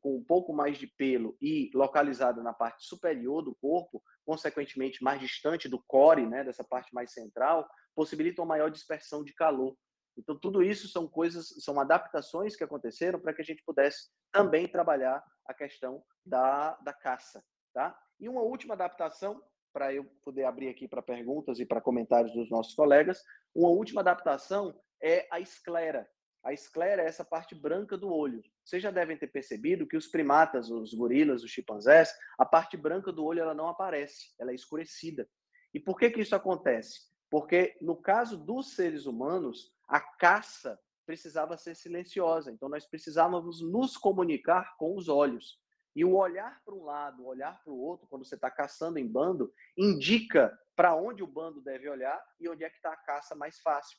com 0.00 0.16
um 0.16 0.24
pouco 0.24 0.52
mais 0.52 0.76
de 0.76 0.86
pelo 0.86 1.36
e 1.40 1.70
localizada 1.74 2.42
na 2.42 2.52
parte 2.52 2.84
superior 2.84 3.42
do 3.42 3.54
corpo, 3.54 4.02
consequentemente 4.24 5.02
mais 5.02 5.20
distante 5.20 5.68
do 5.68 5.78
core, 5.78 6.26
né, 6.26 6.42
dessa 6.42 6.64
parte 6.64 6.92
mais 6.92 7.12
central, 7.12 7.68
possibilita 7.94 8.42
uma 8.42 8.48
maior 8.48 8.68
dispersão 8.68 9.22
de 9.22 9.32
calor. 9.34 9.76
Então, 10.16 10.38
tudo 10.38 10.62
isso 10.62 10.88
são 10.88 11.08
coisas, 11.08 11.48
são 11.64 11.78
adaptações 11.78 12.56
que 12.56 12.64
aconteceram 12.64 13.20
para 13.20 13.32
que 13.32 13.42
a 13.42 13.44
gente 13.44 13.62
pudesse 13.64 14.10
também 14.32 14.66
trabalhar 14.66 15.22
a 15.46 15.54
questão 15.54 16.02
da, 16.24 16.76
da 16.82 16.92
caça. 16.92 17.42
Tá? 17.72 17.96
E 18.20 18.28
uma 18.28 18.42
última 18.42 18.74
adaptação, 18.74 19.42
para 19.72 19.94
eu 19.94 20.04
poder 20.22 20.44
abrir 20.44 20.68
aqui 20.68 20.86
para 20.86 21.00
perguntas 21.00 21.58
e 21.58 21.64
para 21.64 21.80
comentários 21.80 22.32
dos 22.34 22.50
nossos 22.50 22.74
colegas, 22.74 23.24
uma 23.54 23.70
última 23.70 24.02
adaptação 24.02 24.78
é 25.02 25.26
a 25.30 25.40
esclera. 25.40 26.08
A 26.42 26.52
esclera 26.52 27.02
é 27.02 27.06
essa 27.06 27.24
parte 27.24 27.54
branca 27.54 27.96
do 27.96 28.12
olho. 28.12 28.42
Vocês 28.64 28.82
já 28.82 28.90
devem 28.90 29.16
ter 29.16 29.28
percebido 29.28 29.86
que 29.86 29.96
os 29.96 30.06
primatas, 30.06 30.70
os 30.70 30.94
gorilas, 30.94 31.42
os 31.42 31.50
chimpanzés, 31.50 32.12
a 32.38 32.44
parte 32.44 32.76
branca 32.76 33.12
do 33.12 33.24
olho 33.24 33.40
ela 33.40 33.54
não 33.54 33.68
aparece, 33.68 34.34
ela 34.38 34.50
é 34.50 34.54
escurecida. 34.54 35.28
E 35.72 35.80
por 35.80 35.98
que 35.98 36.10
que 36.10 36.20
isso 36.20 36.34
acontece? 36.34 37.10
Porque 37.30 37.76
no 37.80 37.96
caso 37.96 38.36
dos 38.36 38.74
seres 38.74 39.06
humanos, 39.06 39.74
a 39.86 40.00
caça 40.00 40.78
precisava 41.06 41.56
ser 41.56 41.74
silenciosa. 41.74 42.50
Então 42.50 42.68
nós 42.68 42.86
precisávamos 42.86 43.60
nos 43.62 43.96
comunicar 43.96 44.76
com 44.76 44.96
os 44.96 45.08
olhos. 45.08 45.58
E 45.94 46.04
o 46.04 46.14
olhar 46.14 46.60
para 46.64 46.74
um 46.74 46.84
lado, 46.84 47.22
o 47.22 47.26
olhar 47.26 47.60
para 47.62 47.72
o 47.72 47.78
outro, 47.78 48.06
quando 48.08 48.24
você 48.24 48.36
está 48.36 48.50
caçando 48.50 48.98
em 48.98 49.06
bando, 49.06 49.52
indica 49.76 50.56
para 50.76 50.94
onde 50.94 51.22
o 51.22 51.26
bando 51.26 51.60
deve 51.60 51.88
olhar 51.88 52.22
e 52.38 52.48
onde 52.48 52.64
é 52.64 52.70
que 52.70 52.76
está 52.76 52.92
a 52.92 52.96
caça 52.96 53.34
mais 53.34 53.58
fácil. 53.60 53.98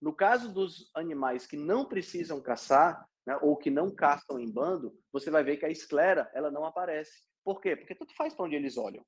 No 0.00 0.14
caso 0.14 0.52
dos 0.52 0.90
animais 0.94 1.46
que 1.46 1.56
não 1.56 1.84
precisam 1.84 2.40
caçar, 2.40 3.08
né, 3.26 3.38
ou 3.40 3.56
que 3.56 3.70
não 3.70 3.94
caçam 3.94 4.38
em 4.38 4.50
bando, 4.50 4.98
você 5.12 5.30
vai 5.30 5.42
ver 5.44 5.56
que 5.56 5.64
a 5.64 5.70
esclera 5.70 6.30
ela 6.34 6.50
não 6.50 6.64
aparece. 6.64 7.22
Por 7.44 7.60
quê? 7.60 7.76
Porque 7.76 7.94
tudo 7.94 8.12
faz 8.14 8.34
para 8.34 8.44
onde 8.44 8.56
eles 8.56 8.76
olham. 8.76 9.04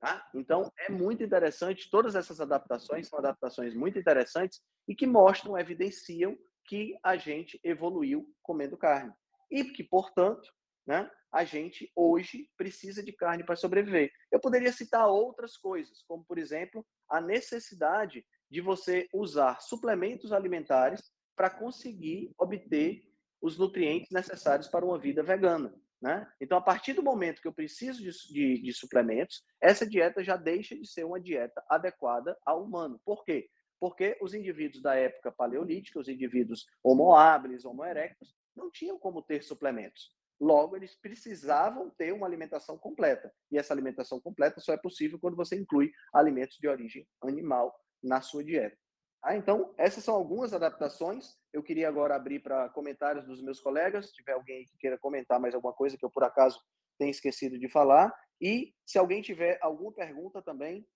Tá? 0.00 0.28
Então, 0.34 0.70
é 0.78 0.90
muito 0.90 1.22
interessante, 1.22 1.90
todas 1.90 2.14
essas 2.14 2.40
adaptações 2.40 3.08
são 3.08 3.18
adaptações 3.18 3.74
muito 3.74 3.98
interessantes 3.98 4.60
e 4.86 4.94
que 4.94 5.06
mostram, 5.06 5.58
evidenciam 5.58 6.36
que 6.66 6.96
a 7.02 7.16
gente 7.16 7.58
evoluiu 7.64 8.30
comendo 8.42 8.76
carne. 8.76 9.12
E 9.50 9.64
que, 9.64 9.82
portanto, 9.82 10.52
né, 10.86 11.10
a 11.32 11.44
gente 11.44 11.90
hoje 11.96 12.48
precisa 12.56 13.02
de 13.02 13.12
carne 13.12 13.44
para 13.44 13.56
sobreviver. 13.56 14.12
Eu 14.30 14.38
poderia 14.38 14.72
citar 14.72 15.08
outras 15.08 15.56
coisas, 15.56 16.02
como, 16.06 16.24
por 16.24 16.38
exemplo, 16.38 16.86
a 17.08 17.20
necessidade 17.20 18.24
de 18.50 18.60
você 18.60 19.08
usar 19.12 19.60
suplementos 19.60 20.32
alimentares 20.32 21.12
para 21.34 21.50
conseguir 21.50 22.32
obter 22.38 23.02
os 23.42 23.58
nutrientes 23.58 24.10
necessários 24.10 24.68
para 24.68 24.84
uma 24.84 24.98
vida 24.98 25.22
vegana. 25.22 25.74
Né? 26.00 26.30
Então, 26.40 26.58
a 26.58 26.62
partir 26.62 26.92
do 26.92 27.02
momento 27.02 27.40
que 27.40 27.48
eu 27.48 27.52
preciso 27.52 28.02
de, 28.02 28.10
de, 28.32 28.62
de, 28.62 28.72
suplementos, 28.72 29.42
essa 29.60 29.88
dieta 29.88 30.22
já 30.22 30.36
deixa 30.36 30.76
de 30.76 30.86
ser 30.86 31.04
uma 31.04 31.20
dieta 31.20 31.64
adequada 31.68 32.36
ao 32.44 32.62
humano. 32.62 33.00
Por 33.04 33.24
quê? 33.24 33.48
Porque 33.80 34.16
os 34.20 34.34
indivíduos 34.34 34.82
da 34.82 34.94
época 34.94 35.32
paleolítica, 35.32 35.98
os 35.98 36.08
indivíduos 36.08 36.66
homo 36.82 37.14
habilis, 37.16 37.64
homo 37.64 37.84
erectus, 37.84 38.34
não 38.54 38.70
tinham 38.70 38.98
como 38.98 39.22
ter 39.22 39.42
suplementos. 39.42 40.14
Logo, 40.40 40.76
eles 40.76 40.94
precisavam 40.94 41.90
ter 41.90 42.12
uma 42.12 42.26
alimentação 42.26 42.76
completa. 42.76 43.32
E 43.50 43.58
essa 43.58 43.72
alimentação 43.72 44.20
completa 44.20 44.60
só 44.60 44.72
é 44.72 44.76
possível 44.76 45.18
quando 45.18 45.36
você 45.36 45.56
inclui 45.56 45.92
alimentos 46.12 46.56
de 46.58 46.68
origem 46.68 47.06
animal 47.22 47.74
na 48.02 48.20
sua 48.20 48.44
dieta. 48.44 48.76
Ah, 49.22 49.36
então, 49.36 49.74
essas 49.78 50.04
são 50.04 50.14
algumas 50.14 50.52
adaptações. 50.52 51.34
Eu 51.50 51.62
queria 51.62 51.88
agora 51.88 52.14
abrir 52.14 52.40
para 52.40 52.68
comentários 52.68 53.24
dos 53.24 53.42
meus 53.42 53.58
colegas, 53.58 54.08
se 54.08 54.12
tiver 54.12 54.32
alguém 54.32 54.66
que 54.66 54.76
queira 54.76 54.98
comentar 54.98 55.40
mais 55.40 55.54
alguma 55.54 55.72
coisa 55.72 55.96
que 55.96 56.04
eu, 56.04 56.10
por 56.10 56.24
acaso, 56.24 56.60
tenha 56.98 57.10
esquecido 57.10 57.58
de 57.58 57.68
falar. 57.68 58.14
E, 58.38 58.74
se 58.84 58.98
alguém 58.98 59.22
tiver 59.22 59.58
alguma 59.62 59.92
pergunta 59.92 60.42
também, 60.42 60.86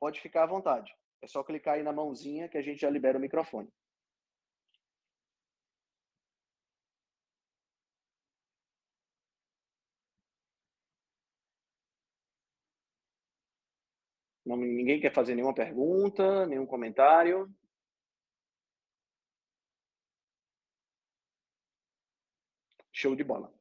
pode 0.00 0.20
ficar 0.20 0.42
à 0.42 0.46
vontade. 0.46 0.92
É 1.22 1.28
só 1.28 1.44
clicar 1.44 1.74
aí 1.74 1.82
na 1.84 1.92
mãozinha 1.92 2.48
que 2.48 2.58
a 2.58 2.62
gente 2.62 2.80
já 2.80 2.90
libera 2.90 3.18
o 3.18 3.20
microfone. 3.20 3.68
Não, 14.54 14.56
ninguém 14.56 15.00
quer 15.00 15.12
fazer 15.12 15.34
nenhuma 15.34 15.54
pergunta, 15.54 16.46
nenhum 16.46 16.66
comentário? 16.66 17.52
Show 22.92 23.16
de 23.16 23.24
bola. 23.24 23.52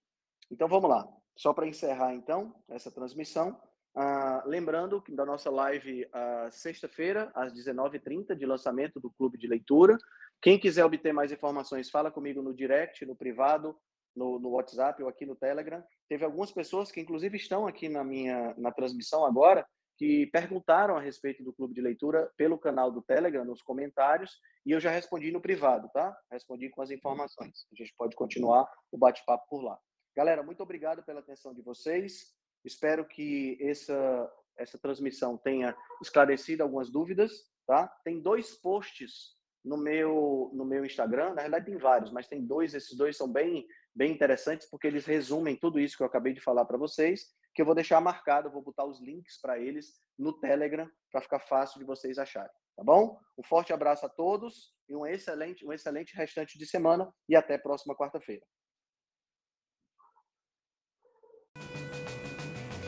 Então 0.51 0.67
vamos 0.67 0.89
lá. 0.89 1.07
Só 1.35 1.51
para 1.51 1.67
encerrar 1.67 2.13
então 2.13 2.55
essa 2.69 2.91
transmissão, 2.91 3.59
uh, 3.97 4.47
lembrando 4.47 5.01
que 5.01 5.11
da 5.11 5.25
nossa 5.25 5.49
live 5.49 6.05
uh, 6.05 6.51
sexta-feira 6.51 7.31
às 7.33 7.51
19h30 7.51 8.35
de 8.35 8.45
lançamento 8.45 8.99
do 8.99 9.09
Clube 9.09 9.37
de 9.39 9.47
Leitura. 9.47 9.97
Quem 10.39 10.59
quiser 10.59 10.85
obter 10.85 11.11
mais 11.11 11.31
informações, 11.31 11.89
fala 11.89 12.11
comigo 12.11 12.43
no 12.43 12.53
direct, 12.53 13.03
no 13.05 13.15
privado, 13.15 13.75
no, 14.15 14.37
no 14.37 14.49
WhatsApp 14.49 15.01
ou 15.01 15.09
aqui 15.09 15.25
no 15.25 15.35
Telegram. 15.35 15.83
Teve 16.07 16.23
algumas 16.23 16.51
pessoas 16.51 16.91
que 16.91 17.01
inclusive 17.01 17.35
estão 17.35 17.65
aqui 17.65 17.89
na 17.89 18.03
minha 18.03 18.53
na 18.57 18.71
transmissão 18.71 19.25
agora 19.25 19.65
que 19.97 20.27
perguntaram 20.27 20.97
a 20.97 21.01
respeito 21.01 21.43
do 21.43 21.53
clube 21.53 21.73
de 21.73 21.81
leitura 21.81 22.31
pelo 22.35 22.57
canal 22.57 22.91
do 22.91 23.01
Telegram, 23.01 23.45
nos 23.45 23.61
comentários, 23.61 24.39
e 24.65 24.71
eu 24.71 24.79
já 24.79 24.91
respondi 24.91 25.31
no 25.31 25.41
privado, 25.41 25.89
tá? 25.93 26.15
Respondi 26.31 26.69
com 26.69 26.81
as 26.81 26.91
informações. 26.91 27.67
A 27.71 27.75
gente 27.75 27.93
pode 27.97 28.15
continuar 28.15 28.69
o 28.91 28.97
bate-papo 28.97 29.45
por 29.49 29.61
lá. 29.61 29.77
Galera, 30.15 30.43
muito 30.43 30.61
obrigado 30.61 31.03
pela 31.03 31.19
atenção 31.19 31.53
de 31.53 31.61
vocês. 31.61 32.33
Espero 32.63 33.05
que 33.05 33.57
essa, 33.61 34.31
essa 34.57 34.77
transmissão 34.77 35.37
tenha 35.37 35.75
esclarecido 36.01 36.63
algumas 36.63 36.89
dúvidas, 36.89 37.31
tá? 37.67 37.87
Tem 38.03 38.19
dois 38.21 38.55
posts 38.55 39.37
no 39.63 39.77
meu, 39.77 40.51
no 40.53 40.65
meu 40.65 40.85
Instagram, 40.85 41.33
na 41.33 41.43
verdade 41.43 41.65
tem 41.65 41.77
vários, 41.77 42.11
mas 42.11 42.27
tem 42.27 42.45
dois, 42.45 42.73
esses 42.73 42.97
dois 42.97 43.15
são 43.15 43.31
bem, 43.31 43.65
bem 43.95 44.11
interessantes 44.11 44.67
porque 44.69 44.87
eles 44.87 45.05
resumem 45.05 45.55
tudo 45.55 45.79
isso 45.79 45.95
que 45.95 46.03
eu 46.03 46.07
acabei 46.07 46.33
de 46.33 46.41
falar 46.41 46.65
para 46.65 46.77
vocês 46.77 47.27
que 47.53 47.61
eu 47.61 47.65
vou 47.65 47.75
deixar 47.75 48.01
marcado, 48.01 48.49
vou 48.49 48.61
botar 48.61 48.85
os 48.85 49.01
links 49.01 49.39
para 49.39 49.59
eles 49.59 49.99
no 50.17 50.33
Telegram 50.39 50.89
para 51.11 51.21
ficar 51.21 51.39
fácil 51.39 51.79
de 51.79 51.85
vocês 51.85 52.17
acharem, 52.17 52.51
tá 52.75 52.83
bom? 52.83 53.19
Um 53.37 53.43
forte 53.43 53.71
abraço 53.71 54.05
a 54.05 54.09
todos 54.09 54.73
e 54.89 54.95
um 54.95 55.05
excelente, 55.05 55.65
um 55.65 55.71
excelente 55.71 56.15
restante 56.15 56.57
de 56.57 56.65
semana 56.65 57.13
e 57.29 57.35
até 57.35 57.57
próxima 57.57 57.95
quarta-feira. 57.95 58.43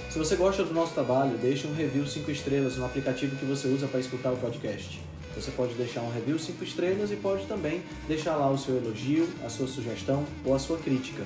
Se 0.09 0.17
você 0.17 0.37
gosta 0.37 0.63
do 0.63 0.73
nosso 0.73 0.93
trabalho, 0.93 1.37
deixe 1.37 1.67
um 1.67 1.73
review 1.73 2.07
5 2.07 2.31
estrelas 2.31 2.77
no 2.77 2.85
aplicativo 2.85 3.35
que 3.35 3.43
você 3.43 3.67
usa 3.67 3.85
para 3.85 3.99
escutar 3.99 4.31
o 4.31 4.39
podcast. 4.39 5.03
Você 5.35 5.51
pode 5.51 5.73
deixar 5.75 5.99
um 6.01 6.09
review 6.09 6.39
5 6.39 6.63
estrelas 6.63 7.11
e 7.11 7.17
pode 7.17 7.45
também 7.47 7.83
deixar 8.07 8.37
lá 8.37 8.49
o 8.49 8.57
seu 8.57 8.77
elogio, 8.77 9.27
a 9.45 9.49
sua 9.49 9.67
sugestão 9.67 10.25
ou 10.45 10.55
a 10.55 10.59
sua 10.59 10.77
crítica. 10.77 11.25